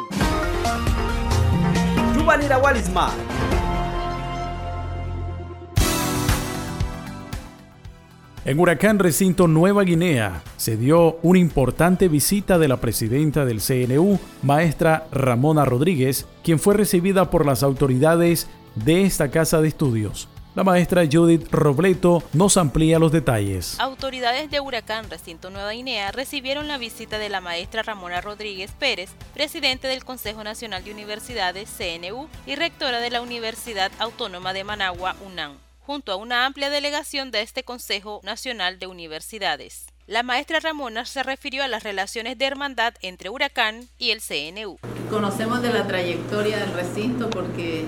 En 8.43 8.59
Huracán 8.59 8.99
Recinto 8.99 9.47
Nueva 9.47 9.83
Guinea 9.83 10.41
se 10.57 10.77
dio 10.77 11.17
una 11.23 11.39
importante 11.39 12.07
visita 12.07 12.57
de 12.59 12.67
la 12.67 12.77
presidenta 12.77 13.45
del 13.45 13.59
CNU, 13.59 14.19
maestra 14.43 15.07
Ramona 15.11 15.65
Rodríguez, 15.65 16.27
quien 16.43 16.59
fue 16.59 16.75
recibida 16.75 17.29
por 17.29 17.45
las 17.45 17.63
autoridades 17.63 18.47
de 18.75 19.03
esta 19.03 19.29
casa 19.31 19.61
de 19.61 19.67
estudios. 19.67 20.27
La 20.53 20.65
maestra 20.65 21.07
Judith 21.09 21.47
Robleto 21.49 22.21
nos 22.33 22.57
amplía 22.57 22.99
los 22.99 23.13
detalles. 23.13 23.79
Autoridades 23.79 24.51
de 24.51 24.59
Huracán 24.59 25.09
Recinto 25.09 25.49
Nueva 25.49 25.71
Guinea 25.71 26.11
recibieron 26.11 26.67
la 26.67 26.77
visita 26.77 27.17
de 27.17 27.29
la 27.29 27.39
maestra 27.39 27.83
Ramona 27.83 28.19
Rodríguez 28.19 28.73
Pérez, 28.77 29.11
presidente 29.33 29.87
del 29.87 30.03
Consejo 30.03 30.43
Nacional 30.43 30.83
de 30.83 30.91
Universidades 30.91 31.69
CNU 31.69 32.27
y 32.45 32.55
rectora 32.55 32.99
de 32.99 33.11
la 33.11 33.21
Universidad 33.21 33.93
Autónoma 33.97 34.51
de 34.51 34.65
Managua 34.65 35.15
UNAM, 35.25 35.57
junto 35.85 36.11
a 36.11 36.17
una 36.17 36.45
amplia 36.45 36.69
delegación 36.69 37.31
de 37.31 37.43
este 37.43 37.63
Consejo 37.63 38.19
Nacional 38.23 38.77
de 38.77 38.87
Universidades. 38.87 39.85
La 40.05 40.21
maestra 40.21 40.59
Ramona 40.59 41.05
se 41.05 41.23
refirió 41.23 41.63
a 41.63 41.69
las 41.69 41.83
relaciones 41.83 42.37
de 42.37 42.45
hermandad 42.45 42.93
entre 43.01 43.29
Huracán 43.29 43.87
y 43.97 44.11
el 44.11 44.19
CNU. 44.19 44.79
Conocemos 45.09 45.61
de 45.61 45.71
la 45.71 45.87
trayectoria 45.87 46.57
del 46.57 46.73
recinto 46.73 47.29
porque 47.29 47.85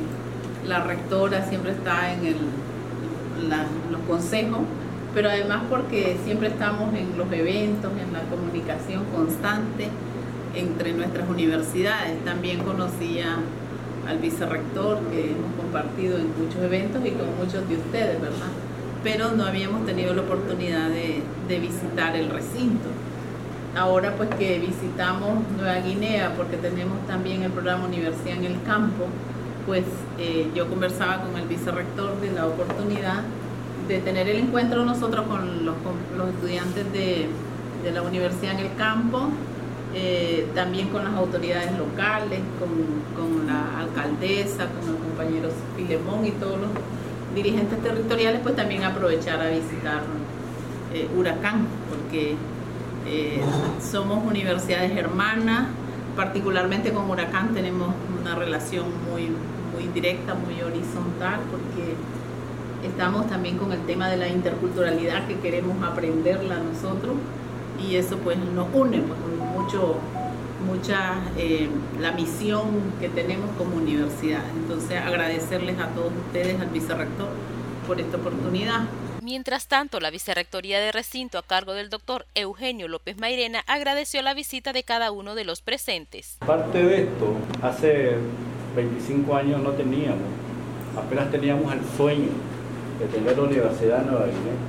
la 0.68 0.84
rectora 0.84 1.46
siempre 1.48 1.72
está 1.72 2.14
en, 2.14 2.26
el, 2.26 2.36
los 3.92 4.02
consejos, 4.08 4.62
pero 5.14 5.30
además 5.30 5.64
porque 5.70 6.18
siempre 6.24 6.48
estamos 6.48 6.94
en 6.96 7.18
los 7.18 7.32
eventos, 7.32 7.92
en 7.92 8.14
la 8.14 8.22
comunicación 8.24 9.04
constante 9.16 9.90
entre 10.56 10.94
nuestras 10.94 11.30
universidades. 11.30 12.24
También 12.26 12.60
conocía 12.60 13.38
al 14.08 14.18
vicerrector 14.18 15.00
que 15.12 15.32
hemos 15.32 15.54
compartido 15.56 16.18
en 16.18 16.28
muchos 16.38 16.62
eventos 16.62 17.06
y 17.06 17.12
con 17.12 17.28
muchos 17.38 17.68
de 17.68 17.76
ustedes, 17.76 18.20
¿verdad? 18.22 18.52
Pero 19.04 19.32
no 19.32 19.46
habíamos 19.46 19.86
tenido 19.86 20.14
la 20.14 20.22
oportunidad 20.22 20.90
de, 20.90 21.22
de 21.48 21.60
visitar 21.60 22.16
el 22.16 22.30
recinto. 22.30 22.90
Ahora 23.76 24.14
pues 24.16 24.30
que 24.36 24.60
visitamos 24.60 25.40
Nueva 25.58 25.80
Guinea 25.80 26.34
porque 26.38 26.58
tenemos 26.58 27.06
también 27.08 27.44
el 27.44 27.52
programa 27.52 27.86
Universidad 27.86 28.38
en 28.38 28.46
el 28.46 28.62
Campo, 28.64 29.06
pues 29.66 29.84
eh, 30.18 30.50
yo 30.56 30.68
conversaba 30.68 31.22
con 31.22 31.38
el 31.38 31.48
vicerrector 31.48 32.20
de 32.20 32.32
la 32.32 32.48
oportunidad 32.48 33.24
de 33.88 34.00
tener 34.00 34.28
el 34.28 34.38
encuentro 34.38 34.86
nosotros 34.86 35.26
con 35.28 35.66
los, 35.66 35.76
estudiantes 36.34 36.92
de, 36.92 37.28
la 37.94 38.02
universidad 38.02 38.54
en 38.54 38.60
el 38.60 38.76
campo, 38.76 39.28
eh, 39.94 40.48
también 40.56 40.88
con 40.88 41.04
las 41.04 41.14
autoridades 41.16 41.78
locales, 41.78 42.40
con, 42.58 43.46
la 43.46 43.80
alcaldesa, 43.80 44.68
con 44.68 44.90
el 44.90 45.02
compañero 45.02 45.50
Filemón 45.76 46.26
y 46.26 46.32
todos 46.32 46.62
los 46.62 46.70
dirigentes 47.36 47.82
territoriales, 47.84 48.40
pues 48.42 48.56
también 48.56 48.86
aprovechar 48.86 49.42
a 49.42 49.50
visitar 49.50 50.04
eh, 50.94 51.10
Huracán, 51.18 51.68
porque 51.90 52.38
somos 53.82 54.26
universidades 54.26 54.96
hermanas, 54.96 55.68
particularmente 56.16 56.92
con 56.92 57.10
Huracán 57.10 57.54
tenemos 57.54 57.94
una 58.22 58.36
relación 58.36 58.86
muy, 59.10 59.30
muy 59.74 59.92
directa, 59.94 60.34
muy 60.34 60.62
horizontal, 60.62 61.40
porque 61.50 61.96
estamos 62.88 63.28
también 63.28 63.58
con 63.58 63.72
el 63.72 63.82
tema 63.86 64.10
de 64.10 64.18
la 64.18 64.28
interculturalidad 64.28 65.28
que 65.28 65.40
queremos 65.40 65.82
aprenderla 65.84 66.58
nosotros 66.58 67.16
y 67.82 67.96
eso 67.96 68.18
pues 68.18 68.38
nos 68.38 68.68
une 68.74 69.00
pues, 69.00 69.20
mucho 69.56 69.98
mucha 70.64 71.16
eh, 71.38 71.70
la 72.00 72.14
misión 72.14 72.64
que 73.00 73.10
tenemos 73.10 73.50
como 73.58 73.76
universidad. 73.76 74.44
Entonces 74.56 75.02
agradecerles 75.02 75.78
a 75.80 75.88
todos 75.88 76.12
ustedes, 76.28 76.60
al 76.62 76.70
vicerrector, 76.70 77.30
por 77.86 78.00
esta 78.00 78.18
oportunidad. 78.18 78.86
Mientras 79.24 79.70
tanto, 79.70 80.02
la 80.02 80.10
Vicerrectoría 80.10 80.82
de 80.82 80.92
Recinto 80.92 81.38
a 81.38 81.44
cargo 81.44 81.72
del 81.72 81.90
doctor 81.90 82.26
Eugenio 82.36 82.90
López 82.90 83.18
Mairena 83.18 83.64
agradeció 83.68 84.22
la 84.22 84.34
visita 84.34 84.74
de 84.74 84.84
cada 84.84 85.12
uno 85.12 85.34
de 85.34 85.46
los 85.46 85.62
presentes. 85.62 86.36
Parte 86.46 86.84
de 86.84 87.04
esto, 87.04 87.34
hace 87.62 88.18
25 88.76 89.34
años 89.34 89.62
no 89.62 89.72
teníamos, 89.72 90.28
apenas 90.98 91.32
teníamos 91.32 91.72
el 91.72 91.80
sueño 91.96 92.32
de 93.00 93.06
tener 93.06 93.38
la 93.38 93.44
Universidad 93.44 94.00
de 94.00 94.12
Nueva 94.12 94.26
Guinea. 94.26 94.60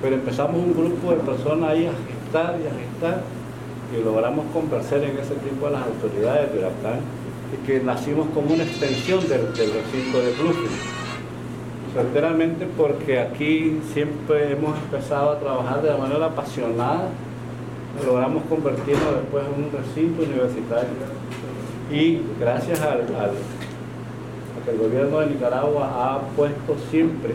Pero 0.00 0.14
empezamos 0.14 0.54
un 0.54 0.72
grupo 0.72 1.10
de 1.10 1.18
personas 1.18 1.70
ahí 1.70 1.86
a 1.86 1.92
gestar 1.92 2.56
y 2.62 2.68
a 2.68 2.78
gestar 2.78 3.24
y 3.92 4.04
logramos 4.04 4.46
convencer 4.52 5.02
en 5.02 5.18
ese 5.18 5.34
tiempo 5.34 5.66
a 5.66 5.70
las 5.70 5.82
autoridades 5.86 6.52
de 6.52 6.58
Huracán 6.60 7.00
que 7.66 7.80
nacimos 7.80 8.28
como 8.28 8.54
una 8.54 8.62
extensión 8.62 9.28
del, 9.28 9.48
recinto 9.48 10.20
de 10.20 10.32
Bluefield. 10.34 10.99
Certeramente 11.92 12.68
porque 12.76 13.18
aquí 13.18 13.80
siempre 13.92 14.52
hemos 14.52 14.78
empezado 14.78 15.32
a 15.32 15.38
trabajar 15.40 15.82
de 15.82 15.96
manera 15.96 16.26
apasionada, 16.26 17.08
logramos 18.06 18.44
convertirnos 18.44 19.14
después 19.16 19.44
en 19.44 19.64
un 19.64 19.72
recinto 19.72 20.22
universitario. 20.22 20.88
Y 21.90 22.20
gracias 22.38 22.80
al, 22.80 23.06
que 24.64 24.70
el 24.70 24.78
gobierno 24.78 25.20
de 25.20 25.26
Nicaragua 25.26 25.90
ha 25.94 26.20
puesto 26.36 26.76
siempre 26.90 27.34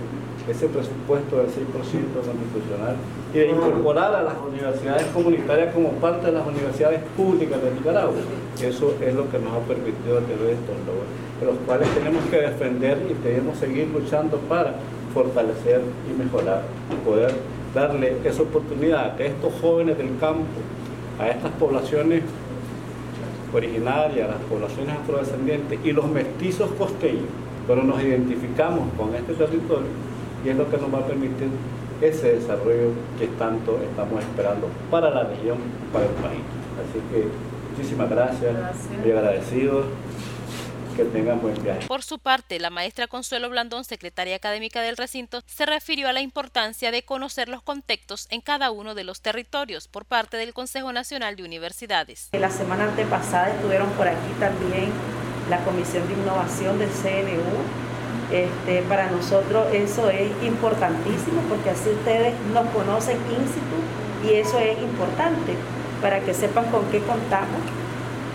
ese 0.50 0.68
presupuesto 0.68 1.38
del 1.38 1.48
6% 1.48 1.52
constitucional 1.74 2.96
y 3.34 3.38
de 3.40 3.50
incorporar 3.50 4.14
a 4.14 4.24
las 4.24 4.36
universidades 4.38 5.06
comunitarias 5.08 5.74
como 5.74 5.90
parte 5.94 6.28
de 6.28 6.34
las 6.34 6.46
universidades 6.46 7.02
públicas 7.18 7.62
de 7.62 7.72
Nicaragua. 7.72 8.14
Eso 8.62 8.94
es 9.02 9.14
lo 9.14 9.30
que 9.32 9.40
nos 9.40 9.54
ha 9.54 9.60
permitido 9.68 10.20
tener 10.20 10.54
estos 10.54 10.78
logros, 10.86 11.10
los 11.44 11.58
cuales 11.66 11.90
tenemos 11.96 12.24
que 12.26 12.38
defender 12.38 13.00
y 13.10 13.14
debemos 13.24 13.58
seguir 13.58 13.88
luchando 13.88 14.38
para 14.48 14.76
fortalecer 15.14 15.82
y 16.10 16.22
mejorar 16.22 16.64
poder 17.04 17.34
darle 17.74 18.18
esa 18.24 18.44
oportunidad 18.44 19.20
a 19.20 19.24
estos 19.24 19.54
jóvenes 19.62 19.98
del 19.98 20.18
campo, 20.20 20.46
a 21.20 21.30
estas 21.30 21.52
poblaciones 21.54 22.22
originarias, 23.56 24.30
las 24.30 24.40
poblaciones 24.50 24.96
afrodescendientes 24.96 25.80
y 25.84 25.92
los 25.92 26.08
mestizos 26.08 26.70
costeños, 26.72 27.30
pero 27.68 27.84
nos 27.84 28.02
identificamos 28.02 28.90
con 28.98 29.16
este 29.16 29.34
territorio 29.34 29.88
y 30.44 30.50
es 30.50 30.56
lo 30.56 30.70
que 30.70 30.78
nos 30.78 30.94
va 30.94 31.00
a 31.00 31.08
permitir 31.08 31.50
ese 32.02 32.34
desarrollo 32.34 32.92
que 33.18 33.28
tanto 33.40 33.80
estamos 33.82 34.22
esperando 34.22 34.68
para 34.92 35.10
la 35.10 35.24
región 35.24 35.58
para 35.92 36.06
el 36.06 36.12
país. 36.12 36.42
Así 36.82 37.00
que 37.12 37.28
muchísimas 37.72 38.10
gracias, 38.10 38.54
muy 39.02 39.12
agradecidos. 39.12 39.86
Que 40.96 41.04
tengan 41.04 41.42
buen 41.42 41.62
viaje. 41.62 41.88
Por 41.88 42.04
su 42.04 42.20
parte, 42.20 42.60
la 42.60 42.70
maestra 42.70 43.08
Consuelo 43.08 43.50
Blandón, 43.50 43.84
secretaria 43.84 44.38
académica 44.38 44.82
del 44.82 44.96
recinto, 44.96 45.42
se 45.46 45.66
refirió 45.66 46.08
a 46.08 46.14
la 46.14 46.22
importancia 46.22 46.90
de 46.92 47.04
conocer 47.04 47.50
los 47.50 47.62
contextos 47.62 48.28
en 48.30 48.40
cada 48.40 48.72
uno 48.72 48.96
de 48.96 49.04
los 49.04 49.22
territorios 49.22 49.90
por 49.90 50.06
parte 50.06 50.38
del 50.38 50.54
Consejo 50.54 50.94
Nacional 50.94 51.36
de 51.36 51.44
Universidades. 51.44 52.30
La 52.32 52.50
semana 52.50 52.86
antepasada 52.86 53.50
estuvieron 53.50 53.90
por 53.92 54.08
aquí 54.08 54.32
también 54.40 54.92
la 55.50 55.64
Comisión 55.66 56.08
de 56.08 56.14
Innovación 56.14 56.80
del 56.80 56.90
CNU. 56.90 57.86
Este, 58.32 58.82
para 58.84 59.12
nosotros 59.12 59.68
eso 59.74 60.10
es 60.10 60.32
importantísimo 60.44 61.42
porque 61.50 61.70
así 61.70 61.90
ustedes 61.90 62.34
nos 62.54 62.68
conocen 62.70 63.18
in 63.18 63.48
situ 63.48 64.28
y 64.28 64.34
eso 64.36 64.58
es 64.60 64.80
importante 64.80 65.54
para 66.02 66.22
que 66.22 66.34
sepan 66.34 66.66
con 66.72 66.90
qué 66.90 67.00
contamos 67.02 67.62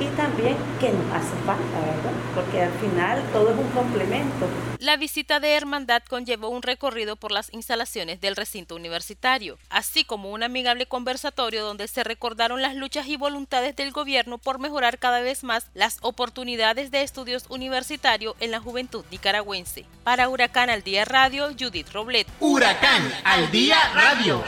y 0.00 0.06
también 0.16 0.56
qué 0.80 0.90
nos 0.90 1.12
hace 1.12 1.36
falta, 1.44 1.78
¿verdad? 1.78 2.12
Porque 2.34 2.62
al 2.62 2.72
final 2.72 3.22
todo 3.32 3.50
es 3.50 3.58
un 3.58 3.68
complemento. 3.70 4.48
La 4.78 4.96
visita 4.96 5.40
de 5.40 5.52
Hermandad 5.52 6.02
conllevó 6.08 6.48
un 6.48 6.62
recorrido 6.62 7.16
por 7.16 7.32
las 7.32 7.52
instalaciones 7.52 8.20
del 8.20 8.34
recinto 8.34 8.74
universitario, 8.74 9.58
así 9.68 10.04
como 10.04 10.30
un 10.30 10.42
amigable 10.42 10.86
conversatorio 10.86 11.64
donde 11.64 11.86
se 11.86 12.02
recordaron 12.02 12.62
las 12.62 12.74
luchas 12.74 13.06
y 13.06 13.16
voluntades 13.16 13.76
del 13.76 13.92
gobierno 13.92 14.38
por 14.38 14.58
mejorar 14.58 14.98
cada 14.98 15.20
vez 15.20 15.44
más 15.44 15.66
las 15.74 15.98
oportunidades 16.00 16.90
de 16.90 17.02
estudios 17.02 17.44
universitarios 17.50 18.34
en 18.40 18.50
la 18.50 18.60
juventud 18.60 19.04
nicaragüense. 19.10 19.84
Para 20.02 20.28
Huracán 20.28 20.70
al 20.70 20.82
Día 20.82 21.04
Radio, 21.04 21.48
Judith 21.58 21.92
Roblet. 21.92 22.26
Huracán 22.40 23.12
al 23.24 23.50
Día 23.50 23.76
Radio. 23.94 24.42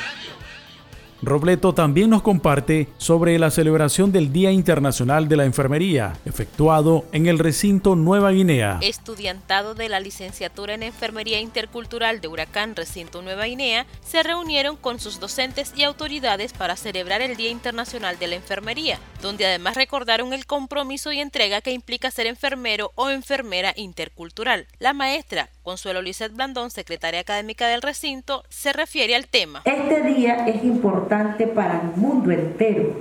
Robleto 1.24 1.72
también 1.72 2.10
nos 2.10 2.22
comparte 2.22 2.88
sobre 2.98 3.38
la 3.38 3.52
celebración 3.52 4.10
del 4.10 4.32
Día 4.32 4.50
Internacional 4.50 5.28
de 5.28 5.36
la 5.36 5.44
Enfermería, 5.44 6.14
efectuado 6.24 7.04
en 7.12 7.28
el 7.28 7.38
recinto 7.38 7.94
Nueva 7.94 8.32
Guinea. 8.32 8.80
Estudiantado 8.82 9.76
de 9.76 9.88
la 9.88 10.00
licenciatura 10.00 10.74
en 10.74 10.82
Enfermería 10.82 11.38
Intercultural 11.38 12.20
de 12.20 12.26
Huracán 12.26 12.74
Recinto 12.74 13.22
Nueva 13.22 13.44
Guinea 13.44 13.86
se 14.04 14.24
reunieron 14.24 14.76
con 14.76 14.98
sus 14.98 15.20
docentes 15.20 15.72
y 15.76 15.84
autoridades 15.84 16.54
para 16.54 16.74
celebrar 16.74 17.22
el 17.22 17.36
Día 17.36 17.50
Internacional 17.50 18.18
de 18.18 18.26
la 18.26 18.34
Enfermería, 18.34 18.98
donde 19.22 19.46
además 19.46 19.76
recordaron 19.76 20.32
el 20.32 20.44
compromiso 20.44 21.12
y 21.12 21.20
entrega 21.20 21.60
que 21.60 21.70
implica 21.70 22.10
ser 22.10 22.26
enfermero 22.26 22.90
o 22.96 23.10
enfermera 23.10 23.72
intercultural. 23.76 24.66
La 24.80 24.92
maestra 24.92 25.50
Consuelo 25.62 26.02
Lizeth 26.02 26.34
Blandón, 26.34 26.70
secretaria 26.70 27.20
académica 27.20 27.68
del 27.68 27.82
recinto, 27.82 28.42
se 28.48 28.72
refiere 28.72 29.14
al 29.14 29.28
tema. 29.28 29.62
Este 29.64 30.02
día 30.02 30.46
es 30.48 30.64
importante 30.64 31.46
para 31.46 31.80
el 31.80 32.00
mundo 32.00 32.32
entero, 32.32 32.96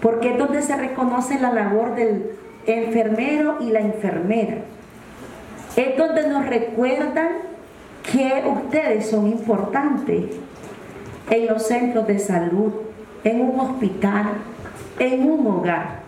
porque 0.00 0.32
es 0.32 0.38
donde 0.38 0.62
se 0.62 0.76
reconoce 0.76 1.38
la 1.38 1.52
labor 1.52 1.94
del 1.94 2.30
enfermero 2.66 3.58
y 3.60 3.70
la 3.70 3.80
enfermera. 3.80 4.64
Es 5.76 5.98
donde 5.98 6.26
nos 6.26 6.46
recuerdan 6.46 7.28
que 8.10 8.42
ustedes 8.46 9.10
son 9.10 9.26
importantes 9.28 10.24
en 11.28 11.46
los 11.46 11.66
centros 11.66 12.06
de 12.06 12.18
salud, 12.18 12.72
en 13.24 13.42
un 13.42 13.60
hospital, 13.60 14.32
en 14.98 15.30
un 15.30 15.46
hogar, 15.46 16.00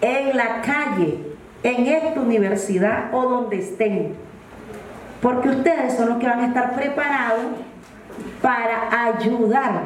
en 0.00 0.36
la 0.36 0.62
calle, 0.62 1.18
en 1.64 1.86
esta 1.86 2.20
universidad 2.20 3.12
o 3.12 3.28
donde 3.28 3.58
estén 3.58 4.27
porque 5.20 5.48
ustedes 5.48 5.94
son 5.96 6.10
los 6.10 6.18
que 6.18 6.26
van 6.26 6.40
a 6.40 6.46
estar 6.46 6.74
preparados 6.74 7.46
para 8.40 9.06
ayudar 9.06 9.82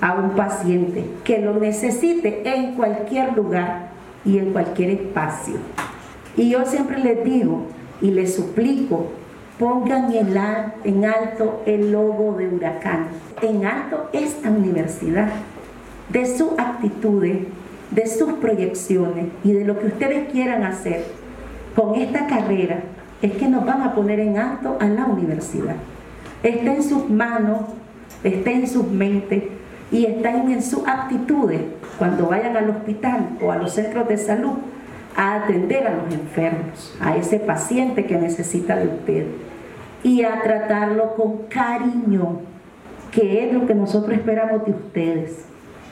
a 0.00 0.14
un 0.14 0.30
paciente 0.30 1.04
que 1.24 1.38
lo 1.38 1.54
necesite 1.54 2.42
en 2.44 2.74
cualquier 2.74 3.34
lugar 3.34 3.90
y 4.24 4.38
en 4.38 4.52
cualquier 4.52 4.90
espacio. 4.90 5.54
Y 6.36 6.50
yo 6.50 6.64
siempre 6.64 6.98
les 6.98 7.24
digo 7.24 7.66
y 8.00 8.10
les 8.10 8.34
suplico, 8.34 9.12
pongan 9.58 10.12
en 10.12 11.04
alto 11.04 11.62
el 11.66 11.92
logo 11.92 12.34
de 12.36 12.48
Huracán, 12.48 13.08
en 13.42 13.64
alto 13.64 14.08
esta 14.12 14.50
universidad, 14.50 15.28
de 16.08 16.26
sus 16.26 16.58
actitudes, 16.58 17.46
de 17.90 18.06
sus 18.06 18.32
proyecciones 18.34 19.26
y 19.44 19.52
de 19.52 19.64
lo 19.64 19.78
que 19.78 19.86
ustedes 19.86 20.30
quieran 20.32 20.64
hacer 20.64 21.04
con 21.76 21.94
esta 21.94 22.26
carrera 22.26 22.82
es 23.22 23.32
que 23.34 23.48
nos 23.48 23.64
van 23.64 23.82
a 23.82 23.94
poner 23.94 24.20
en 24.20 24.36
alto 24.36 24.76
a 24.80 24.86
la 24.86 25.06
universidad. 25.06 25.76
Está 26.42 26.74
en 26.74 26.82
sus 26.82 27.08
manos, 27.08 27.60
está 28.24 28.50
en 28.50 28.66
sus 28.66 28.86
mentes 28.88 29.44
y 29.92 30.06
está 30.06 30.30
en 30.30 30.60
sus 30.60 30.86
aptitudes 30.86 31.60
cuando 31.98 32.26
vayan 32.26 32.56
al 32.56 32.70
hospital 32.70 33.28
o 33.40 33.52
a 33.52 33.56
los 33.56 33.72
centros 33.72 34.08
de 34.08 34.16
salud 34.16 34.54
a 35.16 35.36
atender 35.36 35.86
a 35.86 35.94
los 35.94 36.12
enfermos, 36.12 36.96
a 37.00 37.16
ese 37.16 37.38
paciente 37.38 38.06
que 38.06 38.16
necesita 38.16 38.76
de 38.76 38.88
usted 38.88 39.26
y 40.02 40.24
a 40.24 40.42
tratarlo 40.42 41.14
con 41.14 41.44
cariño, 41.48 42.40
que 43.12 43.46
es 43.46 43.52
lo 43.52 43.66
que 43.66 43.74
nosotros 43.74 44.14
esperamos 44.14 44.64
de 44.64 44.72
ustedes. 44.72 45.44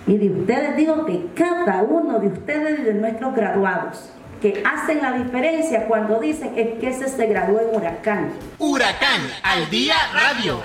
Y 0.06 0.16
de 0.16 0.30
ustedes 0.30 0.76
digo 0.76 1.04
que 1.04 1.26
cada 1.34 1.82
uno 1.82 2.18
de 2.18 2.28
ustedes 2.28 2.84
de 2.84 2.94
nuestros 2.94 3.36
graduados 3.36 4.12
que 4.40 4.62
hacen 4.64 5.02
la 5.02 5.12
diferencia 5.12 5.86
cuando 5.86 6.18
dicen 6.20 6.52
es 6.56 6.78
que 6.78 6.88
ese 6.88 7.08
se 7.08 7.26
graduó 7.26 7.60
en 7.60 7.76
Huracán. 7.76 8.32
Huracán 8.58 9.20
al 9.42 9.68
día 9.70 9.94
radio. 10.12 10.60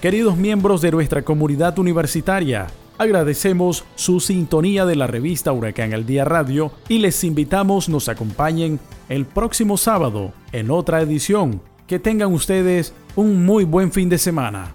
Queridos 0.00 0.36
miembros 0.36 0.82
de 0.82 0.90
nuestra 0.90 1.22
comunidad 1.22 1.78
universitaria, 1.78 2.66
agradecemos 2.98 3.84
su 3.94 4.18
sintonía 4.18 4.84
de 4.84 4.96
la 4.96 5.06
revista 5.06 5.52
Huracán 5.52 5.94
al 5.94 6.06
Día 6.06 6.24
Radio 6.24 6.72
y 6.88 6.98
les 6.98 7.22
invitamos 7.22 7.88
nos 7.88 8.08
acompañen 8.08 8.80
el 9.08 9.26
próximo 9.26 9.76
sábado 9.76 10.32
en 10.50 10.70
otra 10.70 11.00
edición. 11.00 11.60
Que 11.86 11.98
tengan 11.98 12.32
ustedes 12.32 12.94
un 13.16 13.44
muy 13.44 13.64
buen 13.64 13.92
fin 13.92 14.08
de 14.08 14.18
semana. 14.18 14.74